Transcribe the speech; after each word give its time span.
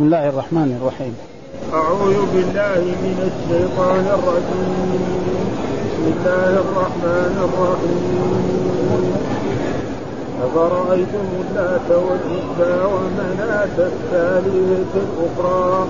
بسم 0.00 0.06
الله 0.06 0.28
الرحمن 0.28 0.70
الرحيم. 0.80 1.14
أعوذ 1.72 2.18
بالله 2.32 2.82
من 3.04 3.18
الشيطان 3.30 4.04
الرجيم. 4.16 5.02
بسم 5.84 6.04
الله 6.16 6.52
الرحمن 6.64 7.34
الرحيم. 7.48 9.12
أفرأيتم 10.44 11.26
اللات 11.40 11.88
والعزى 11.90 12.74
ومناة 12.92 13.76
الثالثة 13.92 14.94
الأخرى؟ 15.06 15.86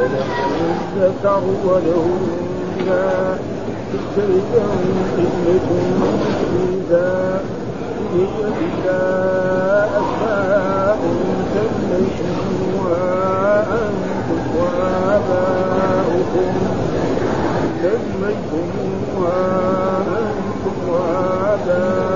وله 0.00 0.30
الذكر 0.74 1.42
وله 1.64 2.06
الأنثى 2.80 3.38
تلك 4.16 4.52
قسمة 5.16 5.68
ضيزى 6.54 7.14
هي 8.14 8.36
إلا 8.66 9.02
أسماء 10.00 11.00
سميتموها 11.54 13.19
أنتم 13.58 14.42
وآباؤكم. 14.60 16.50
سميتموها 17.82 19.42
أنتم 20.18 20.76
وآباؤكم 20.88 22.10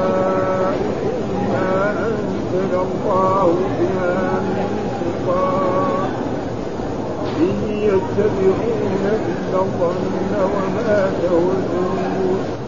ما 1.53 1.75
أنزل 2.07 2.73
الله 2.87 3.47
بها 3.81 4.17
من 4.41 4.69
سلطان. 5.01 6.11
إن 7.41 7.57
يتبعون 7.69 9.05
إلا 9.05 9.59
الظن 9.59 10.33
وما 10.55 10.97
تهزون 11.23 12.64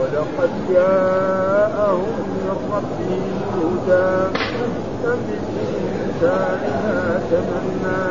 ولقد 0.00 0.50
جاءهم 0.70 2.16
من 2.36 2.56
ربهم 2.72 3.32
هدى 3.54 4.08
أم 5.06 5.18
للإنسان 5.28 6.60
ما 6.84 7.20
تمنى 7.30 8.06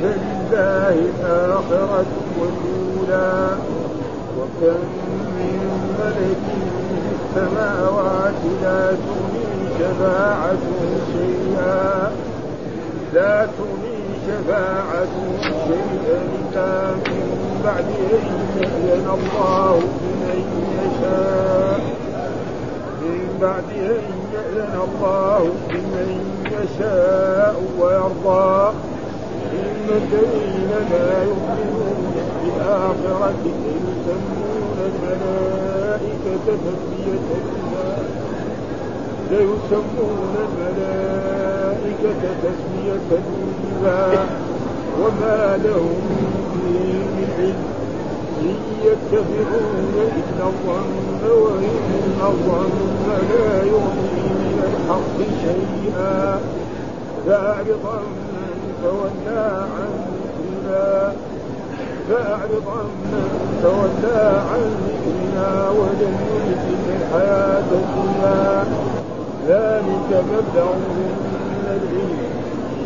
فلله 0.00 0.88
الآخرة 0.88 2.06
والأولى 2.38 3.56
وكم 4.38 4.80
من 5.38 5.58
ملك 5.98 6.44
في 6.88 7.12
السماوات 7.18 8.40
لا 8.62 8.86
تغني 8.86 9.52
شفاعتهم 9.78 10.90
شيئا 11.12 12.12
لا 13.14 13.46
تغني 13.46 14.01
شفاعتهم 14.26 15.32
شيئا 15.66 16.18
إلا 16.38 16.94
من 16.94 17.60
بعد 17.64 17.84
أن 17.84 18.24
يأذن 18.58 19.06
الله 19.18 19.74
لمن 20.02 20.40
يشاء. 20.82 21.80
من 23.02 23.38
بعد 23.42 23.68
أن 23.70 24.02
يأذن 24.34 24.74
الله 24.86 25.42
لمن 25.70 26.10
يشاء 26.46 27.54
ويرضى. 27.80 28.72
إن 29.52 29.86
الذين 29.90 30.70
لا 30.90 31.22
يؤمنون 31.22 32.14
بالآخرة 32.44 33.44
يسمون 33.76 34.76
الملائكة 34.92 36.34
تسمية 36.46 37.28
الإله 37.40 38.02
ليسمون 39.30 40.34
الملائكة 40.46 41.61
تسمية 42.42 43.10
الإله 43.10 44.26
وما 45.00 45.58
لهم 45.64 46.00
به 46.54 46.92
من 47.16 47.28
علم. 47.38 47.64
إن 48.42 48.56
يتبعون 48.84 49.94
إلا 49.96 50.44
الظن 50.46 51.22
وإن 51.42 52.18
الظن 52.22 53.08
لا 53.30 53.62
يغني 53.62 54.22
من 54.42 54.58
الحق 54.68 55.18
شيئا. 55.42 56.40
فأعرض 57.26 57.84
عمن 57.84 58.58
تولى 58.82 59.66
عن 59.76 59.92
ذكرنا. 60.22 61.12
فأعرض 62.08 62.64
عمن 62.66 63.28
تولى 63.62 64.42
عن 64.50 64.62
ذكرنا 64.86 65.70
ولم 65.70 66.14
يرد 66.30 66.64
الحياة 66.88 67.70
الدنيا. 67.72 68.64
ذلك 69.48 70.24
مبلغهم 70.32 71.31
العلم 71.80 72.20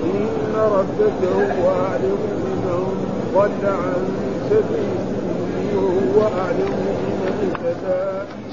إن 0.05 0.55
ربك 0.79 1.21
هو 1.37 1.67
أعلم 1.87 2.19
بمن 2.33 2.65
ضل 3.35 3.63
عن 3.67 4.03
سبيله 4.51 5.07
وهو 5.77 6.19
أعلم 6.41 6.71
بمن 6.87 7.35
اهتدى. 7.43 8.01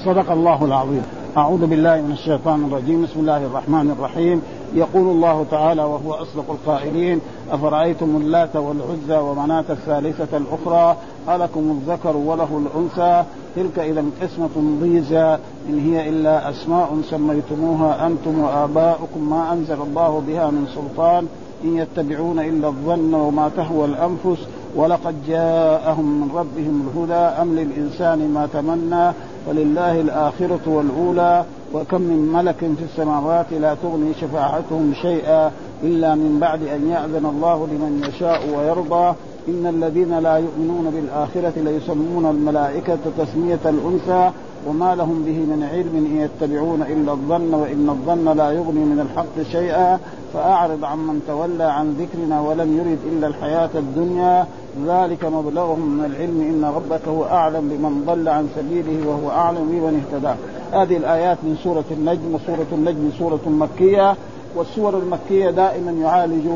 صدق 0.04 0.28
الله 0.30 0.64
العظيم. 0.64 1.02
أعوذ 1.36 1.66
بالله 1.66 1.96
من 1.96 2.12
الشيطان 2.12 2.64
الرجيم. 2.68 3.02
بسم 3.04 3.20
الله 3.20 3.46
الرحمن 3.46 3.90
الرحيم. 3.98 4.42
يقول 4.74 5.02
الله 5.02 5.46
تعالى 5.50 5.82
وهو 5.82 6.12
أصدق 6.12 6.50
القائلين 6.50 7.20
أفرأيتم 7.50 8.16
اللات 8.16 8.56
والعزى 8.56 9.16
ومناة 9.16 9.64
الثالثة 9.70 10.36
الأخرى؟ 10.36 10.96
ألكم 11.28 11.60
الذكر 11.60 12.16
وله 12.16 12.62
الأنثى. 12.66 13.24
تلك 13.56 13.78
إذا 13.78 14.04
قسمة 14.22 14.78
ضيزى. 14.80 15.38
إن 15.68 15.78
هي 15.78 16.08
إلا 16.08 16.50
أسماء 16.50 16.98
سميتموها 17.10 18.06
أنتم 18.06 18.38
وآباؤكم 18.38 19.30
ما 19.30 19.52
أنزل 19.52 19.82
الله 19.82 20.22
بها 20.26 20.50
من 20.50 20.66
سلطان. 20.74 21.26
إن 21.64 21.76
يتبعون 21.76 22.38
إلا 22.38 22.68
الظن 22.68 23.14
وما 23.14 23.50
تهوى 23.56 23.84
الأنفس. 23.84 24.46
ولقد 24.76 25.14
جاءهم 25.28 26.20
من 26.20 26.30
ربهم 26.34 26.88
الهدى. 26.88 27.42
أم 27.42 27.54
للإنسان 27.54 28.30
ما 28.34 28.48
تمنى؟ 28.52 29.12
ولله 29.48 30.00
الآخرة 30.00 30.60
والأولى. 30.66 31.44
وكم 31.74 32.00
من 32.00 32.32
ملك 32.32 32.56
في 32.56 32.84
السماوات 32.84 33.46
لا 33.52 33.74
تغني 33.74 34.14
شفاعتهم 34.20 34.94
شيئا 35.02 35.50
إلا 35.82 36.14
من 36.14 36.38
بعد 36.40 36.62
أن 36.62 36.90
يأذن 36.90 37.26
الله 37.26 37.66
لمن 37.66 38.04
يشاء 38.08 38.40
ويرضى. 38.56 39.14
إن 39.48 39.66
الذين 39.66 40.18
لا 40.18 40.36
يؤمنون 40.36 40.90
بالآخرة 40.90 41.52
ليسمون 41.56 42.26
الملائكة 42.26 42.98
تسمية 43.18 43.58
الأنثى. 43.66 44.30
وما 44.68 44.94
لهم 44.94 45.22
به 45.26 45.32
من 45.32 45.68
علم 45.72 46.06
إن 46.06 46.16
يتبعون 46.20 46.82
إلا 46.82 47.12
الظن 47.12 47.54
وإن 47.54 47.88
الظن 47.90 48.36
لا 48.36 48.50
يغني 48.50 48.84
من 48.84 49.00
الحق 49.00 49.52
شيئا 49.52 49.98
فأعرض 50.34 50.84
عمن 50.84 51.22
تولى 51.28 51.64
عن 51.64 51.92
ذكرنا 51.92 52.40
ولم 52.40 52.78
يرد 52.78 52.98
إلا 53.12 53.26
الحياة 53.26 53.70
الدنيا. 53.74 54.46
ذلك 54.86 55.24
مبلغهم 55.24 55.80
من 55.80 56.04
العلم. 56.04 56.40
إن 56.40 56.64
ربك 56.76 57.08
هو 57.08 57.24
أعلم 57.24 57.68
بمن 57.68 58.04
ضل 58.06 58.28
عن 58.28 58.48
سبيله 58.56 59.08
وهو 59.08 59.30
أعلم 59.30 59.68
بمن 59.68 60.02
اهتدى. 60.02 60.34
هذه 60.72 60.96
الآيات 60.96 61.38
من 61.42 61.56
سورة 61.64 61.84
النجم 61.90 62.34
وسورة 62.34 62.66
النجم 62.72 63.10
سورة 63.18 63.40
مكية. 63.46 64.16
والسور 64.56 64.98
المكية 64.98 65.50
دائما 65.50 65.90
يعالج 65.90 66.46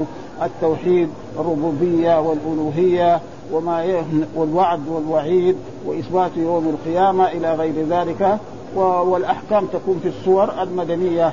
التوحيد 0.43 1.09
الربوبية 1.39 2.21
والألوهية. 2.21 3.21
وما 3.53 4.03
والوعد 4.35 4.89
والوعيد 4.89 5.57
وإثبات 5.87 6.31
يوم 6.37 6.69
القيامة 6.69 7.29
إلى 7.29 7.55
غير 7.55 7.75
ذلك. 7.91 8.39
والأحكام 8.77 9.67
تكون 9.67 10.01
في 10.03 10.09
السور 10.09 10.63
المدنية 10.63 11.33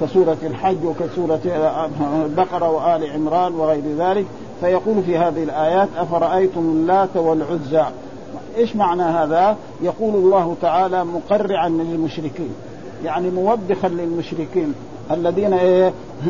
كسورة 0.00 0.36
الحج 0.42 0.84
وكسورة 0.84 1.40
البقره 2.24 2.70
وآل 2.70 3.10
عمران 3.12 3.54
وغير 3.54 3.82
ذلك. 3.98 4.26
فيقول 4.60 5.02
في 5.02 5.18
هذه 5.18 5.42
الآيات 5.42 5.88
أفرأيتم 5.96 6.60
اللات 6.60 7.16
والعزى؟ 7.16 7.84
إيش 8.56 8.76
معنى 8.76 9.02
هذا؟ 9.02 9.56
يقول 9.82 10.14
الله 10.14 10.56
تعالى 10.62 11.04
مقرعا 11.04 11.68
للمشركين 11.68 12.54
يعني 13.04 13.30
موبخا 13.30 13.88
للمشركين. 13.88 14.74
الذين 15.10 15.56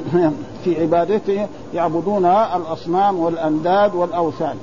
في 0.64 0.80
عبادته 0.80 1.46
يعبدون 1.74 2.24
الأصنام 2.26 3.18
والأنداد 3.18 3.94
والأوثان. 3.94 4.56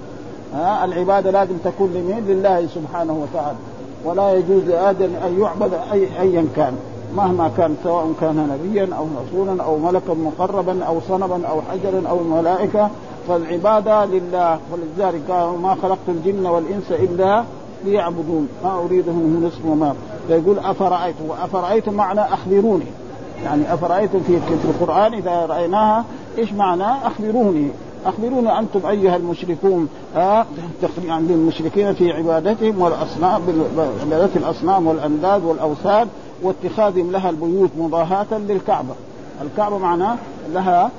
العبادة 0.83 1.31
لازم 1.31 1.57
تكون 1.63 1.93
لمين؟ 1.93 2.25
لله 2.27 2.67
سبحانه 2.67 3.13
وتعالى. 3.13 3.57
ولا 4.05 4.33
يجوز 4.33 4.63
لادم 4.63 5.09
أن 5.25 5.41
يعبد 5.41 5.73
أي 5.91 6.21
ايا 6.21 6.47
كان 6.55 6.77
مهما 7.15 7.51
كان 7.57 7.75
سواء 7.83 8.13
كان 8.21 8.59
نبيا 8.59 8.89
أو 8.97 9.07
رسولا 9.23 9.63
أو 9.63 9.77
ملكا 9.77 10.13
مقربا 10.13 10.83
أو 10.83 10.99
صنما 11.07 11.47
أو 11.49 11.61
حجرا 11.61 12.09
أو 12.09 12.19
الملائكه 12.19 12.89
فالعبادة 13.27 14.05
لله 14.05 14.59
ولذلك 14.71 15.29
ما 15.61 15.77
خلقت 15.81 16.07
الجن 16.07 16.45
والإنس 16.45 16.91
إلا 16.91 17.43
ليعبدون. 17.85 18.47
ما 18.63 18.79
أريدهم 18.85 19.15
من 19.15 19.45
رزق 19.45 19.71
وما. 19.71 19.95
فيقول 20.27 20.59
افرايتم 20.59 21.25
وافرايتم 21.29 21.93
معنى 21.93 22.21
اخبروني 22.21 22.85
يعني 23.45 23.73
أفرأيتم 23.73 24.19
في 24.19 24.39
في 24.39 24.65
القرآن 24.65 25.13
إذا 25.13 25.45
رأيناها 25.45 26.05
إيش 26.37 26.53
معنى؟ 26.53 27.07
أخبروني. 27.07 27.69
اخبرونا 28.05 28.59
أنتم 28.59 28.85
أيها 28.85 29.15
المشركون 29.15 29.89
آه 30.15 30.45
يعني 31.05 31.33
المشركين 31.33 31.93
في 31.93 32.11
عبادتهم 32.11 32.81
والأصنام 32.81 33.41
عباده 34.01 34.29
الأصنام 34.35 34.87
والأنداد 34.87 35.43
والاوثان 35.43 36.07
واتخاذهم 36.41 37.11
لها 37.11 37.29
البيوت 37.29 37.69
مضاهاة 37.77 38.25
للكعبة. 38.31 38.93
الكعبة 39.41 39.77
معناه 39.77 40.17
لها 40.53 40.91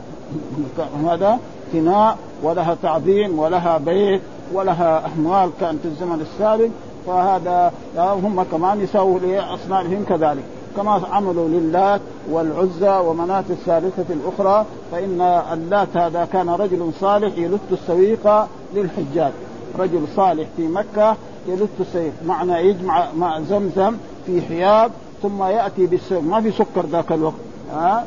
هذا 1.06 1.38
فناء 1.72 2.16
ولها 2.42 2.76
تعظيم 2.82 3.38
ولها 3.38 3.78
بيت 3.78 4.20
ولها 4.52 5.02
أموال. 5.18 5.50
كانت 5.60 5.80
في 5.82 5.88
الزمن 5.88 6.20
السابق 6.20 6.68
فهذا 7.06 7.72
هم 7.98 8.42
كمان 8.42 8.80
يسووا 8.80 9.18
لأصنامهم 9.18 10.04
كذلك. 10.08 10.44
كما 10.76 11.02
عملوا 11.10 11.48
للات 11.48 12.00
والعزى 12.30 13.08
ومناة 13.08 13.44
الثالثة 13.50 14.04
الأخرى 14.10 14.64
فإن 14.92 15.20
اللات 15.52 15.96
هذا 15.96 16.28
كان 16.32 16.50
رجل 16.50 16.90
صالح 17.00 17.38
يلت 17.38 17.60
السويق 17.72 18.46
للحجاج. 18.74 19.32
رجل 19.78 20.00
صالح 20.16 20.46
في 20.56 20.68
مكة 20.68 21.16
يلت 21.48 21.70
السويق. 21.80 22.12
معنى 22.26 22.68
يجمع 22.68 23.12
مع 23.16 23.40
زمزم 23.40 23.96
في 24.26 24.42
حياب 24.42 24.90
ثم 25.22 25.42
يأتي 25.42 25.86
بالسويق. 25.86 26.22
ما 26.22 26.40
في 26.40 26.50
سكر 26.50 26.86
ذاك 26.86 27.12
الوقت. 27.12 27.34
ها؟ 27.72 28.04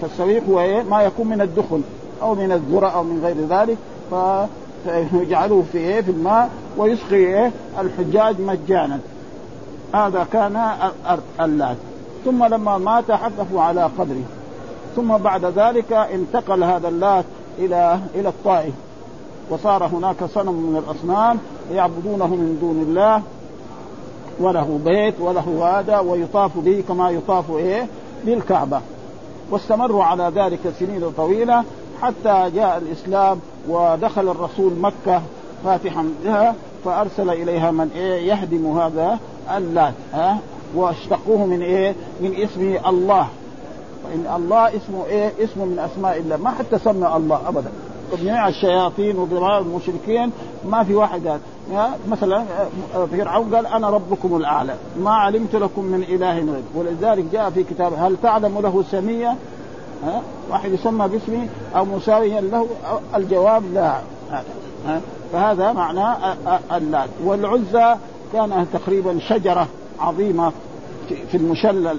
فالسويق 0.00 0.42
هو 0.50 0.60
إيه؟ 0.60 0.82
ما 0.82 1.02
يكون 1.02 1.26
من 1.26 1.40
الدخن 1.40 1.82
أو 2.22 2.34
من 2.34 2.52
الذرة 2.52 2.88
أو 2.88 3.02
من 3.02 3.20
غير 3.24 3.36
ذلك. 3.48 3.76
ف 4.10 4.14
فيجعلوه 4.84 5.64
في 5.72 5.78
إيه؟ 5.78 6.00
في 6.00 6.10
الماء 6.10 6.50
ويسقي 6.76 7.16
إيه؟ 7.16 7.52
الحجاج 7.80 8.40
مجانا. 8.40 8.98
هذا 9.94 10.26
كان 10.32 10.70
اللات. 11.40 11.76
ثم 12.24 12.44
لما 12.44 12.78
مات 12.78 13.10
حقفوا 13.10 13.62
على 13.62 13.90
قدره. 13.98 14.24
ثم 14.96 15.16
بعد 15.16 15.44
ذلك 15.44 15.92
انتقل 15.92 16.64
هذا 16.64 16.88
اللات 16.88 17.24
إلى 17.58 17.98
إلى 18.14 18.28
الطائف. 18.28 18.74
وصار 19.50 19.86
هناك 19.86 20.24
صنم 20.24 20.52
من 20.52 20.82
الأصنام 20.86 21.38
يعبدونه 21.72 22.26
من 22.26 22.58
دون 22.60 22.82
الله. 22.88 23.22
وله 24.40 24.80
بيت 24.84 25.20
وله 25.20 25.78
هذا 25.78 25.98
ويطاف 25.98 26.58
به 26.58 26.84
كما 26.88 27.10
يطاف 27.10 27.50
إيه؟ 27.50 27.86
بالكعبة. 28.24 28.80
واستمروا 29.50 30.04
على 30.04 30.32
ذلك 30.34 30.60
سنين 30.78 31.10
طويلة 31.16 31.64
حتى 32.02 32.50
جاء 32.54 32.78
الإسلام 32.78 33.40
ودخل 33.68 34.28
الرسول 34.28 34.72
مكة 34.80 35.22
فاتحا 35.64 36.08
بها 36.24 36.54
فأرسل 36.84 37.30
إليها 37.30 37.70
من 37.70 37.90
إيه؟ 37.96 38.28
يهدم 38.28 38.78
هذا 38.78 39.18
اللات. 39.56 39.94
ها؟ 40.12 40.38
واشتقوه 40.74 41.46
من 41.46 41.62
إيه؟ 41.62 41.94
من 42.20 42.34
اسم 42.34 42.78
الله. 42.88 43.28
فان 44.04 44.36
الله 44.36 44.68
اسمه 44.68 45.06
إيه؟ 45.06 45.32
اسمه 45.40 45.64
من 45.64 45.78
أسماء 45.78 46.18
الله. 46.18 46.36
ما 46.36 46.50
حتى 46.50 46.78
سمى 46.78 47.12
الله 47.16 47.40
ابدا. 47.48 47.70
جميع 48.20 48.48
الشياطين 48.48 49.18
وجميع 49.18 49.58
المشركين 49.58 50.30
ما 50.68 50.84
في 50.84 50.94
واحد 50.94 51.26
قال. 51.26 51.40
مثلا 52.08 52.44
فرعون 53.12 53.54
قال 53.54 53.66
أنا 53.66 53.90
ربكم 53.90 54.36
الأعلى. 54.36 54.74
ما 55.00 55.10
علمت 55.10 55.56
لكم 55.56 55.84
من 55.84 56.02
إله 56.02 56.38
غير 56.38 56.62
ولذلك 56.74 57.24
جاء 57.32 57.50
في 57.50 57.62
كتاب 57.62 57.92
هل 57.98 58.16
تعلم 58.22 58.58
له 58.58 58.84
سميه 58.90 59.36
ها؟ 60.04 60.22
واحد 60.50 60.72
يسمى 60.72 61.08
باسمه 61.08 61.48
أو 61.76 61.84
مساويا 61.84 62.40
له 62.40 62.66
الجواب 63.14 63.62
لا. 63.74 63.96
ها؟ 64.86 65.00
فهذا 65.32 65.72
معناه 65.72 66.36
اللات. 66.72 67.08
والعزى 67.24 67.94
كان 68.32 68.66
تقريبا 68.72 69.18
شجرة. 69.18 69.66
عظيمة 70.00 70.52
في 71.30 71.36
المشلل 71.36 71.98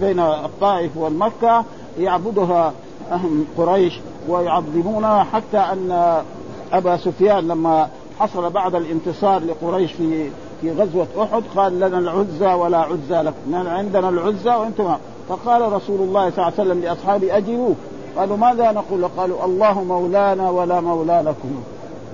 بين 0.00 0.20
الطائف 0.20 0.96
والمكة 0.96 1.64
يعبدها 1.98 2.72
قريش 3.58 4.00
ويعظمونها 4.28 5.24
حتى 5.24 5.58
أن 5.58 6.22
أبا 6.72 6.96
سفيان 6.96 7.48
لما 7.48 7.88
حصل 8.18 8.50
بعد 8.50 8.74
الانتصار 8.74 9.42
لقريش 9.44 9.92
في 9.92 10.30
في 10.60 10.72
غزوة 10.72 11.06
أحد 11.18 11.42
قال 11.56 11.80
لنا 11.80 11.98
العزى 11.98 12.54
ولا 12.54 12.78
عزى 12.78 13.22
لكم 13.22 13.68
عندنا 13.68 14.08
العزى 14.08 14.50
وأنتم 14.50 14.94
فقال 15.28 15.72
رسول 15.72 16.00
الله 16.00 16.30
صلى 16.30 16.38
الله 16.38 16.52
عليه 16.58 16.70
وسلم 16.70 16.80
لأصحابه 16.80 17.36
أجيبوه. 17.36 17.74
قالوا 18.16 18.36
ماذا 18.36 18.72
نقول؟ 18.72 19.08
قالوا 19.16 19.44
الله 19.44 19.84
مولانا 19.84 20.50
ولا 20.50 20.80
مولى 20.80 21.22
لكم 21.26 21.62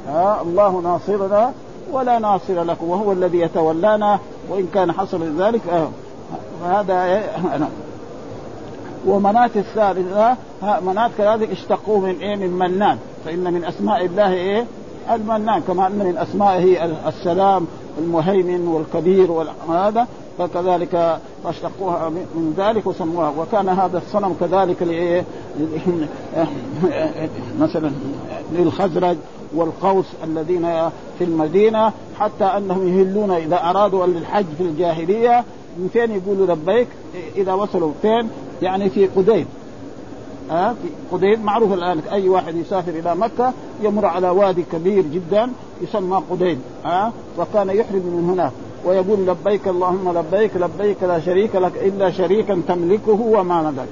ها 0.08 0.43
الله 0.43 0.81
ناصرنا 0.81 1.53
ولا 1.92 2.19
ناصر 2.19 2.62
لكم 2.62 2.88
وهو 2.90 3.12
الذي 3.12 3.40
يتولانا 3.40 4.19
وإن 4.48 4.66
كان 4.75 4.92
حصل 4.92 5.42
ذلك 5.42 5.88
فهذا 6.62 7.22
ومناة 9.06 9.50
الثالثة 9.56 10.37
مناة 10.87 11.10
كذلك 11.19 11.50
اشتقوه 11.50 11.98
من 11.98 12.16
إيه 12.20 12.37
من 12.37 12.50
منان. 12.50 12.98
فإن 13.25 13.52
من 13.52 13.64
أسماء 13.64 14.04
الله 14.04 14.32
إيه 14.32 14.64
المنان 15.10 15.60
كما 15.60 15.87
أن 15.87 15.92
من 15.92 16.19
أسمائه 16.19 16.84
السلام 17.08 17.66
المهيمن 17.98 18.69
والكبير 18.69 19.31
وهذا 19.69 20.06
فكذلك 20.38 21.19
فاشتقوها 21.44 22.08
من 22.08 22.54
ذلك 22.56 22.86
وسموها. 22.86 23.32
وكان 23.38 23.69
هذا 23.69 23.98
الصنم 23.98 24.36
كذلك 24.40 24.82
لايه 24.82 25.25
مثلا 27.58 27.90
للخزرج 28.52 29.16
والقوس 29.55 30.06
الذين 30.25 30.91
في 31.19 31.25
المدينة 31.25 31.93
حتى 32.19 32.44
أنهم 32.44 32.88
يهلون 32.88 33.31
إذا 33.31 33.70
أرادوا 33.70 34.05
الحج 34.05 34.44
في 34.58 34.62
الجاهلية. 34.62 35.44
من 35.79 35.88
فين 35.93 36.11
يقولوا 36.11 36.47
لبيك؟ 36.47 36.88
إذا 37.37 37.52
وصلوا 37.52 37.93
فين؟ 38.02 38.31
يعني 38.62 38.91
في 38.91 39.06
قديم. 39.06 39.47
ها؟ 40.50 40.73
في 40.82 40.88
قديم 41.12 41.43
معروف 41.43 41.73
الآن 41.73 42.00
أي 42.12 42.29
واحد 42.29 42.56
يسافر 42.56 42.91
إلى 42.91 43.14
مكة 43.17 43.52
يمر 43.82 44.06
على 44.06 44.31
وادي 44.31 44.64
كبير 44.73 45.02
جدا 45.02 45.50
يسمى 45.82 46.23
قديم 46.31 46.62
ها؟ 46.85 47.12
وكان 47.38 47.70
يحرم 47.70 47.96
من 47.99 48.31
هناك. 48.32 48.53
ويقول 48.85 49.26
لبيك 49.26 49.69
اللهم 49.69 50.19
لبيك 50.19 50.50
لبيك 50.56 51.03
لا 51.03 51.20
شريك 51.20 51.56
لك 51.56 51.73
إلا 51.76 52.11
شريكا 52.11 52.62
تملكه 52.69 53.20
وما 53.20 53.70
ملك. 53.70 53.88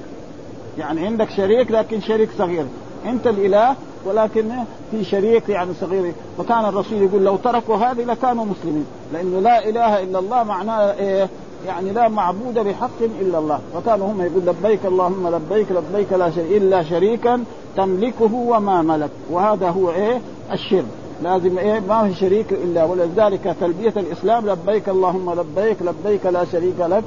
يعني 0.78 1.06
عندك 1.06 1.31
شريك 1.31 1.70
لكن 1.70 2.00
شريك 2.00 2.28
صغير. 2.38 2.64
أنت 3.06 3.26
الإله 3.26 3.76
ولكن 4.04 4.50
في 4.90 5.04
شريك 5.04 5.48
يعني 5.48 5.70
صغير. 5.80 6.12
فكان 6.38 6.64
الرسول 6.64 7.02
يقول 7.02 7.24
لو 7.24 7.36
تركوا 7.36 7.76
هذه 7.76 8.04
لكانوا 8.04 8.44
مسلمين. 8.44 8.86
لأنه 9.12 9.40
لا 9.40 9.68
إله 9.68 10.02
إلا 10.02 10.18
الله 10.18 10.42
معناه 10.42 10.92
إيه؟ 10.92 11.28
يعني 11.66 11.90
لا 11.90 12.08
معبود 12.08 12.54
بحق 12.54 13.02
إلا 13.20 13.38
الله. 13.38 13.60
فكانوا 13.74 14.06
هم 14.06 14.22
يقول 14.22 14.46
لبيك 14.46 14.86
اللهم 14.86 15.28
لبيك 15.28 15.66
لبيك 15.72 16.12
لا 16.12 16.30
شريك 16.30 16.62
إلا 16.62 16.82
شريكا 16.82 17.44
تملكه 17.76 18.34
وما 18.34 18.82
ملك. 18.82 19.10
وهذا 19.30 19.70
هو 19.70 19.90
إيه؟ 19.90 20.20
الشرك. 20.52 20.84
لازم 21.22 21.58
إيه؟ 21.58 21.80
ما 21.80 22.08
في 22.08 22.14
شريك 22.14 22.52
إلا 22.52 22.84
ولذلك 22.84 23.56
تلبية 23.60 23.92
الإسلام 23.96 24.50
لبيك 24.50 24.88
اللهم 24.88 25.40
لبيك 25.40 25.76
لبيك 25.82 26.26
لا 26.26 26.44
شريك 26.44 26.80
لك. 26.80 27.04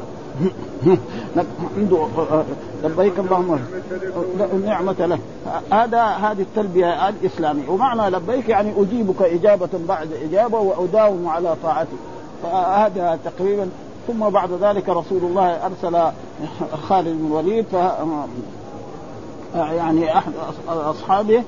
عنده 1.77 2.07
لبيك 2.83 3.19
اللهم 3.19 3.59
النعمة 4.53 4.95
له. 4.99 5.19
هذا 5.71 6.03
هذه 6.03 6.41
التلبية 6.41 7.09
الإسلامية. 7.09 7.69
ومعنى 7.69 8.15
لبيك 8.15 8.49
يعني 8.49 8.73
أجيبك 8.77 9.21
إجابة 9.21 9.69
بعد 9.87 10.09
إجابة 10.13 10.59
وأداوم 10.59 11.27
على 11.27 11.55
طاعتك 11.63 11.97
فهذا 12.43 13.19
تقريبا 13.25 13.69
ثم 14.07 14.29
بعد 14.29 14.49
ذلك 14.61 14.89
رسول 14.89 15.21
الله 15.23 15.65
أرسل 15.65 16.11
خالد 16.89 17.07
بن 17.07 17.25
الوليد 17.25 17.65
يعني 19.55 20.17
أحد 20.17 20.31
أصحابه 20.67 21.43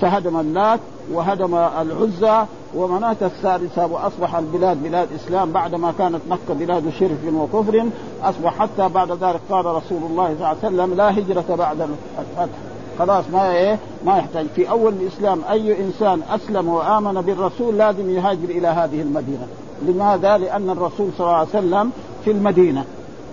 فهدم 0.00 0.40
اللات 0.40 0.80
وهدم 1.12 1.54
العزى 1.54 2.44
ومناة 2.74 3.16
الثالثة 3.22 3.86
وأصبح 3.86 4.34
البلاد 4.34 4.82
بلاد 4.82 5.08
إسلام 5.12 5.52
بعدما 5.52 5.92
كانت 5.98 6.20
مكة 6.30 6.54
بلاد 6.54 6.90
شرك 6.90 7.18
وكفر. 7.34 7.84
أصبح 8.22 8.58
حتى 8.58 8.88
بعد 8.88 9.10
ذلك 9.10 9.40
قال 9.50 9.66
رسول 9.66 10.02
الله 10.10 10.24
صلى 10.26 10.34
الله 10.34 10.46
عليه 10.46 10.58
وسلم 10.58 10.94
لا 10.94 11.18
هجرة 11.18 11.56
بعد 11.56 11.80
الفتح. 11.80 12.58
خلاص 12.98 13.24
ما 13.32 13.52
إيه؟ 13.52 13.78
ما 14.04 14.18
يحتاج. 14.18 14.46
في 14.46 14.70
أول 14.70 14.92
الإسلام 14.92 15.40
أي 15.50 15.84
إنسان 15.84 16.22
أسلم 16.30 16.68
وآمن 16.68 17.20
بالرسول 17.20 17.78
لازم 17.78 18.10
يهاجر 18.10 18.48
إلى 18.48 18.68
هذه 18.68 19.02
المدينة. 19.02 19.46
لماذا؟ 19.82 20.38
لأن 20.38 20.70
الرسول 20.70 21.10
صلى 21.18 21.26
الله 21.26 21.36
عليه 21.36 21.48
وسلم 21.48 21.90
في 22.24 22.30
المدينة. 22.30 22.84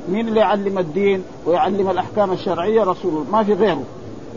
مين 0.09 0.27
اللي 0.27 0.39
يعلم 0.39 0.77
الدين 0.77 1.23
ويعلم 1.45 1.89
الأحكام 1.89 2.31
الشرعية؟ 2.31 2.83
رسول 2.83 3.25
ما 3.31 3.43
في 3.43 3.53
غيره. 3.53 3.83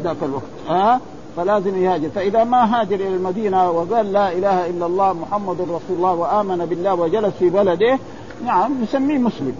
ذاك 0.02 0.16
الوقت. 0.22 0.42
ها؟ 0.68 1.00
فلازم 1.36 1.84
يهاجر. 1.84 2.08
فإذا 2.08 2.44
ما 2.44 2.80
هاجر 2.80 2.94
إلى 2.94 3.08
المدينة 3.08 3.70
وقال 3.70 4.12
لا 4.12 4.32
إله 4.32 4.66
إلا 4.66 4.86
الله 4.86 5.12
محمد 5.12 5.60
رسول 5.60 5.96
الله 5.96 6.12
وآمن 6.12 6.66
بالله 6.66 6.94
وجلس 6.94 7.34
في 7.38 7.50
بلده 7.50 7.98
نعم 8.44 8.82
نسميه 8.82 9.18
مسلم. 9.18 9.56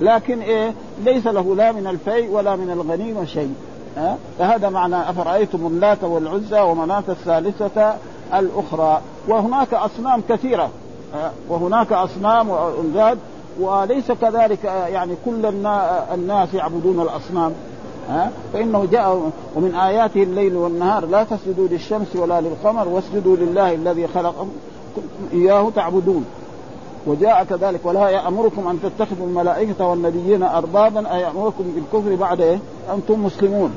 لكن 0.00 0.40
إيه؟ 0.40 0.74
ليس 1.04 1.26
له 1.26 1.54
لا 1.54 1.72
من 1.72 1.86
الفيء 1.86 2.30
ولا 2.30 2.56
من 2.56 2.70
الغنيمة 2.70 3.24
شيء 3.24 3.54
ها؟ 3.96 4.16
فهذا 4.38 4.68
معنى 4.68 5.10
أفرأيتم 5.10 5.66
اللات 5.66 6.04
والعزى 6.04 6.60
ومناة 6.60 7.04
الثالثة 7.08 7.94
الأخرى. 8.34 9.00
وهناك 9.28 9.74
أصنام 9.74 10.22
كثيرة. 10.28 10.70
وهناك 11.48 11.92
أصنام 11.92 12.50
وأنذاد 12.50 13.18
وليس 13.60 14.12
كذلك 14.12 14.64
يعني 14.64 15.14
كل 15.24 15.46
الناس 16.14 16.54
يعبدون 16.54 17.00
الأصنام. 17.00 17.52
ها؟ 18.08 18.30
فإنه 18.52 18.86
جاء 18.92 19.30
ومن 19.56 19.74
آياته 19.74 20.22
الليل 20.22 20.56
والنهار 20.56 21.06
لا 21.06 21.24
تسجدوا 21.24 21.68
للشمس 21.68 22.16
ولا 22.16 22.40
للقمر 22.40 22.88
واسجدوا 22.88 23.36
لله 23.36 23.74
الذي 23.74 24.06
خلقكم 24.06 24.48
إياه 25.32 25.70
تعبدون. 25.76 26.24
وجاء 27.06 27.44
كذلك 27.44 27.80
ولا 27.84 28.08
يأمركم 28.08 28.68
أن 28.68 28.78
تتخذوا 28.82 29.26
الملائكة 29.26 29.86
والنبيين 29.86 30.42
أربابا 30.42 31.14
أي 31.14 31.20
يأمركم 31.20 31.64
بالكفر 31.74 32.14
بعد 32.14 32.40
إيه؟ 32.40 32.58
أنتم 32.94 33.24
مسلمون. 33.24 33.70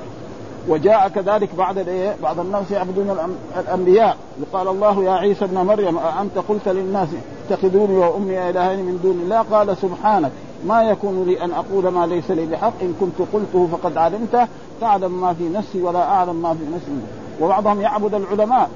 وجاء 0.68 1.08
كذلك 1.16 1.50
بعد 1.58 1.78
الايه؟ 1.78 2.16
بعض 2.24 2.40
الناس 2.40 2.72
يعبدون 2.72 3.18
الأنبياء. 3.60 4.18
قال 4.54 4.68
الله 4.68 5.04
يا 5.04 5.12
عيسى 5.12 5.46
ابن 5.46 5.58
مريم 5.58 5.98
انت 5.98 6.38
قلت 6.50 6.68
للناس 6.68 7.08
اتخذوني 7.50 7.98
وأمي 7.98 8.50
إلهين 8.50 8.80
من 8.80 9.00
دون 9.04 9.22
الله؟ 9.24 9.42
قال 9.52 9.78
سبحانك. 9.78 10.32
ما 10.66 10.84
يكون 10.84 11.24
لي 11.24 11.44
أن 11.44 11.52
أقول 11.52 11.88
ما 11.88 12.06
ليس 12.06 12.32
لي 12.32 12.46
بحق. 12.46 12.74
إن 12.82 12.94
كنت 13.00 13.28
قلته 13.34 13.68
فقد 13.72 13.98
علمته. 13.98 14.48
تعلم 14.82 15.22
ما 15.22 15.34
في 15.34 15.50
نفسي 15.50 15.82
ولا 15.82 16.04
أعلم 16.04 16.36
ما 16.36 16.54
في 16.54 16.64
نفسي. 16.76 17.02
وبعضهم 17.42 17.82
يعبد 17.82 18.14
العلماء. 18.14 18.70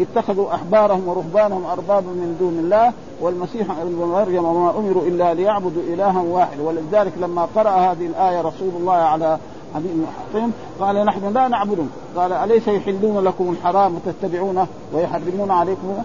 اتخذوا 0.00 0.54
أحبارهم 0.54 1.08
ورهبانهم 1.08 1.64
أربابا 1.66 2.06
من 2.06 2.36
دون 2.40 2.58
الله. 2.58 2.92
والمسيح 3.20 3.70
ابن 3.70 3.94
مريم 3.94 4.44
وما 4.44 4.70
أمروا 4.70 5.02
إلا 5.02 5.34
ليعبدوا 5.34 5.82
إلها 5.82 6.22
واحد. 6.22 6.60
ولذلك 6.60 7.12
لما 7.20 7.48
قرأ 7.56 7.70
هذه 7.70 8.06
الآية 8.06 8.40
رسول 8.40 8.70
الله 8.80 8.92
على 8.92 9.38
علي 9.74 9.88
بن 9.88 10.06
حطيم 10.06 10.52
قال 10.80 11.04
نحن 11.06 11.34
لا 11.34 11.48
نعبدهم 11.48 11.88
قال 12.16 12.32
أليس 12.32 12.68
يحلون 12.68 13.24
لكم 13.24 13.50
الحرام 13.50 13.94
وتتبعونه 13.94 14.66
ويحرمون 14.92 15.50
عليكم؟ 15.50 16.02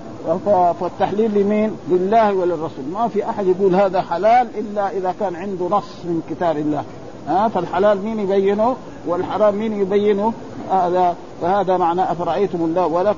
فالتحليل 0.79 1.41
لمين؟ 1.41 1.71
لله 1.89 2.33
وللرسول. 2.33 2.85
ما 2.93 3.07
في 3.07 3.29
أحد 3.29 3.47
يقول 3.47 3.75
هذا 3.75 4.01
حلال 4.01 4.47
إلا 4.57 4.91
إذا 4.91 5.15
كان 5.19 5.35
عنده 5.35 5.65
نص 5.65 6.05
من 6.05 6.21
كتاب 6.29 6.57
الله. 6.57 6.83
ها 7.27 7.47
فالحلال 7.47 8.03
مين 8.03 8.19
يبينه؟ 8.19 8.75
والحرام 9.07 9.55
مين 9.55 9.81
يبينه؟ 9.81 10.33
هذا 10.71 11.15
فهذا 11.41 11.77
معنى 11.77 12.11
أفرأيتم 12.11 12.61
الله 12.61 12.87
ولك 12.87 13.15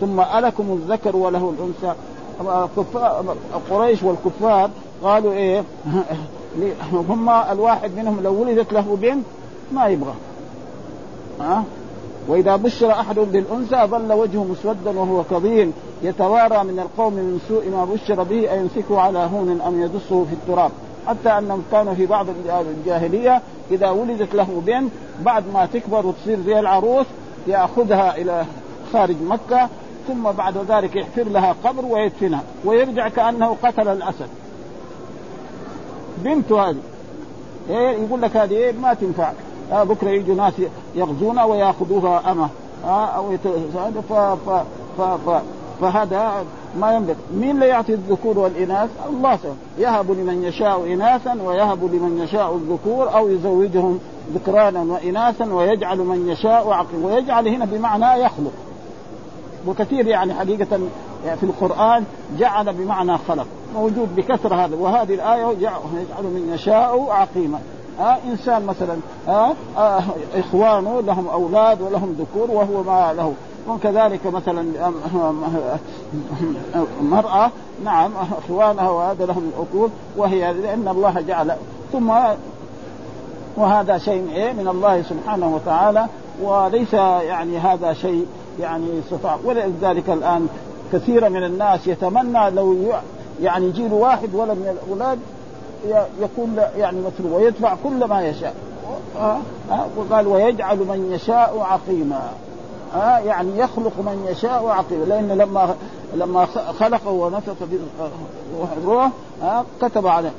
ثم 0.00 0.20
ألكم 0.20 0.64
الذكر 0.72 1.16
وله 1.16 1.54
الأنثى. 1.58 1.94
قريش 3.70 4.02
والكفار 4.02 4.70
قالوا 5.02 5.32
إيه؟ 5.32 5.64
هم 7.08 7.30
الواحد 7.30 7.96
منهم 7.96 8.20
لو 8.22 8.40
ولدت 8.40 8.72
له 8.72 8.98
بنت 9.02 9.24
ما 9.74 9.86
يبغى. 9.86 10.14
ها؟ 11.40 11.64
وإذا 12.28 12.56
بشر 12.56 12.90
أحد 12.90 13.18
بالأنثى 13.18 13.86
ظل 13.86 14.12
وجهه 14.12 14.44
مسودا 14.44 14.98
وهو 14.98 15.24
كظيم. 15.30 15.72
يتوارى 16.02 16.64
من 16.64 16.78
القوم 16.78 17.12
من 17.12 17.40
سوء 17.48 17.70
ما 17.70 17.84
بشر 17.84 18.22
به 18.22 18.52
أيمسكه 18.52 19.00
على 19.00 19.18
هون 19.18 19.60
أم 19.60 19.82
يدسه 19.82 20.24
في 20.24 20.32
التراب. 20.32 20.70
حتى 21.06 21.28
أنهم 21.38 21.62
كانوا 21.72 21.94
في 21.94 22.06
بعض 22.06 22.26
الجاهلية 22.78 23.42
إذا 23.70 23.90
ولدت 23.90 24.34
له 24.34 24.62
بنت 24.66 24.92
بعد 25.22 25.44
ما 25.54 25.66
تكبر 25.66 26.06
وتصير 26.06 26.40
زي 26.46 26.58
العروس 26.58 27.06
يأخذها 27.46 28.16
إلى 28.16 28.44
خارج 28.92 29.16
مكة 29.26 29.68
ثم 30.08 30.22
بعد 30.30 30.58
ذلك 30.68 30.96
يحفر 30.96 31.22
لها 31.22 31.54
قبر 31.64 31.84
ويدفنها. 31.84 32.42
ويرجع 32.64 33.08
كأنه 33.08 33.56
قتل 33.62 33.88
الأسد. 33.88 34.28
بنته 36.18 36.70
هذه. 36.70 36.76
إيه 37.70 37.90
يقول 37.90 38.22
لك 38.22 38.36
هذه 38.36 38.52
إيه 38.52 38.72
ما 38.72 38.94
تنفع 38.94 39.32
آه 39.72 39.84
بكرة 39.84 40.10
يجوا 40.10 40.34
ناس 40.34 40.54
يغزونا 40.94 41.44
وياخذوها 41.44 42.32
أمة. 42.32 42.48
آه 42.84 43.06
أو. 43.06 43.36
ف... 43.36 44.12
ف... 44.12 44.64
ف... 44.98 45.00
ف... 45.00 45.42
فهذا 45.80 46.44
ما 46.80 46.94
ينبغي. 46.94 47.16
مين 47.34 47.50
اللي 47.50 47.68
يعطي 47.68 47.92
الذكور 47.94 48.38
والإناث؟ 48.38 48.90
الله 49.08 49.36
سبحانه. 49.36 49.56
يهب 49.78 50.10
لمن 50.10 50.42
يشاء 50.42 50.92
إناثا 50.92 51.42
ويهب 51.42 51.84
لمن 51.84 52.20
يشاء 52.24 52.54
الذكور 52.54 53.14
أو 53.14 53.28
يزوجهم 53.28 53.98
ذكرانا 54.34 54.92
وإناثا 54.92 55.54
ويجعل 55.54 55.98
من 55.98 56.28
يشاء 56.28 56.70
عقيم. 56.70 57.04
ويجعل 57.04 57.48
هنا 57.48 57.64
بمعنى 57.64 58.22
يخلق. 58.22 58.52
وكثير 59.66 60.06
يعني 60.06 60.32
يعني 61.24 61.36
في 61.36 61.42
القرآن 61.42 62.04
جعل 62.38 62.72
بمعنى 62.72 63.18
خلق. 63.18 63.46
موجود 63.74 64.16
بكثرة 64.16 64.54
هذا. 64.54 64.76
وهذه 64.76 65.14
الآية 65.14 65.46
يجعل 65.46 66.22
من 66.22 66.50
يشاء 66.54 67.10
عقيما. 67.10 67.58
آه 68.00 68.18
إنسان 68.26 68.66
مثلا 68.66 68.96
آه 69.28 69.52
آه 69.76 70.02
إخوانه 70.34 71.00
لهم 71.00 71.28
أولاد 71.28 71.80
ولهم 71.82 72.16
ذكور 72.18 72.50
وهو 72.50 72.82
ما 72.82 73.12
له. 73.12 73.32
وكذلك 73.68 74.26
مثلا 74.26 74.66
مرأة 77.02 77.50
نعم 77.84 78.10
إخوانها 78.44 78.90
وهذا 78.90 79.26
لهم 79.26 79.50
العقول 79.54 79.90
وهي 80.16 80.52
لأن 80.52 80.88
الله 80.88 81.20
جعل. 81.20 81.52
ثم 81.92 82.12
وهذا 83.56 83.98
شيء 83.98 84.30
إيه 84.32 84.52
من 84.52 84.68
الله 84.68 85.02
سبحانه 85.02 85.54
وتعالى 85.54 86.06
وليس 86.42 86.94
يعني 86.94 87.58
هذا 87.58 87.92
شيء 87.92 88.26
يعني 88.60 88.86
استطاع. 88.98 89.38
ولذلك 89.44 90.10
الآن 90.10 90.48
كثير 90.92 91.30
من 91.30 91.44
الناس 91.44 91.86
يتمنى 91.86 92.50
لو 92.50 92.76
يعني 93.42 93.66
يجي 93.66 93.86
واحد 93.86 94.34
ولد 94.34 94.58
من 94.58 94.78
الاولاد 94.78 95.18
يكون 96.20 96.56
يعني 96.76 97.00
مثل 97.00 97.32
ويدفع 97.32 97.74
كل 97.84 98.04
ما 98.04 98.22
يشاء. 98.22 98.54
آه. 99.18 99.38
آه. 99.70 99.86
وقال 99.96 100.26
ويجعل 100.26 100.78
من 100.78 101.12
يشاء 101.12 101.58
عقيما. 101.60 102.30
آه. 102.94 103.18
يعني 103.18 103.58
يخلق 103.58 103.92
من 103.98 104.26
يشاء 104.30 104.66
عقيما. 104.66 105.04
لأن 105.04 105.28
لما 105.28 105.74
لما 106.14 106.46
خلقه 106.80 107.10
ونفخ 107.10 107.52
في 107.52 107.78
الروح 108.76 109.10
آه 109.42 109.64
كتب 109.80 110.06
على 110.06 110.30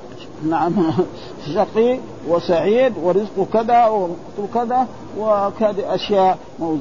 نعم. 0.50 0.74
شقي 1.56 2.00
وسعيد 2.30 2.94
ورزق 3.04 3.48
كذا 3.54 4.08
وكذا 4.40 4.88
وكذا 5.20 5.96
أشياء. 5.96 6.38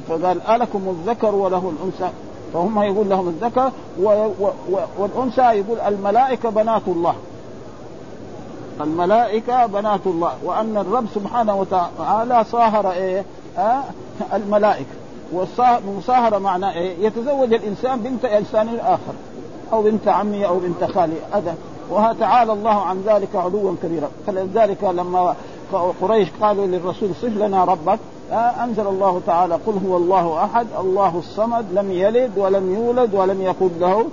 فقال 0.09 0.41
ألكم 0.41 0.81
الذكر 0.99 1.35
وله 1.35 1.73
الأنثى. 1.77 2.13
فهم 2.53 2.83
يقول 2.83 3.09
لهم 3.09 3.27
الذكر 3.27 3.71
والأنثى 4.97 5.41
يقول 5.41 5.79
الملائكة 5.79 6.49
بنات 6.49 6.81
الله. 6.87 7.15
الملائكة 8.83 9.65
بنات 9.65 9.99
الله 10.05 10.33
وأن 10.43 10.77
الرب 10.77 11.05
سبحانه 11.15 11.55
وتعالى 11.55 12.43
صاهر 12.51 12.91
إيه؟ 12.91 13.25
آه 13.57 13.83
الملائكة. 14.33 14.85
والمصاهرة 15.33 16.37
معنى 16.37 16.73
إيه؟ 16.73 17.05
يتزوج 17.05 17.53
الإنسان 17.53 17.99
بنت 17.99 18.25
إنسان 18.25 18.79
آخر 18.79 19.13
أو 19.73 19.81
بنت 19.81 20.07
عمي 20.07 20.45
أو 20.45 20.59
بنت 20.59 20.91
خالي 20.91 21.15
هذا. 21.33 21.55
وتعالى 21.91 22.53
الله 22.53 22.81
عن 22.81 23.03
ذلك 23.05 23.35
علوا 23.35 23.75
كبيرا. 23.83 24.09
فلذلك 24.27 24.83
لما 24.83 25.35
قريش 26.01 26.27
قالوا 26.41 26.65
للرسول 26.65 27.09
صف 27.21 27.37
لنا 27.37 27.63
ربك 27.63 27.99
آه 28.31 28.63
أنزل 28.63 28.87
الله 28.87 29.21
تعالى 29.27 29.55
قل 29.55 29.73
هو 29.87 29.97
الله 29.97 30.43
أحد 30.43 30.67
الله 30.79 31.17
الصمد 31.19 31.65
لم 31.73 31.91
يلد 31.91 32.31
ولم 32.37 32.73
يولد 32.75 33.15
ولم 33.15 33.41
يكن 33.41 33.69
له 33.79 34.05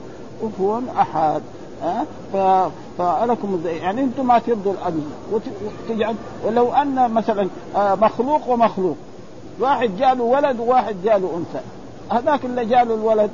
كفوا 0.42 0.80
أحد. 1.00 1.42
آه 1.84 2.70
فلكم 2.98 3.60
يعني 3.64 4.00
أنتم 4.00 4.26
ما 4.26 4.38
ترضوا 4.38 4.72
العدل. 4.72 5.02
وتجعل 5.32 6.14
ولو 6.46 6.72
أن 6.72 7.10
مثلا 7.10 7.48
آه 7.76 7.94
مخلوق 7.94 8.48
ومخلوق. 8.48 8.96
واحد 9.60 9.90
جاله 9.98 10.24
ولد 10.24 10.60
وواحد 10.60 10.96
جاله 11.04 11.30
أنثى. 11.36 11.64
هذاك 12.10 12.44
اللي 12.44 12.64
جاله 12.64 12.94
الولد 12.94 13.30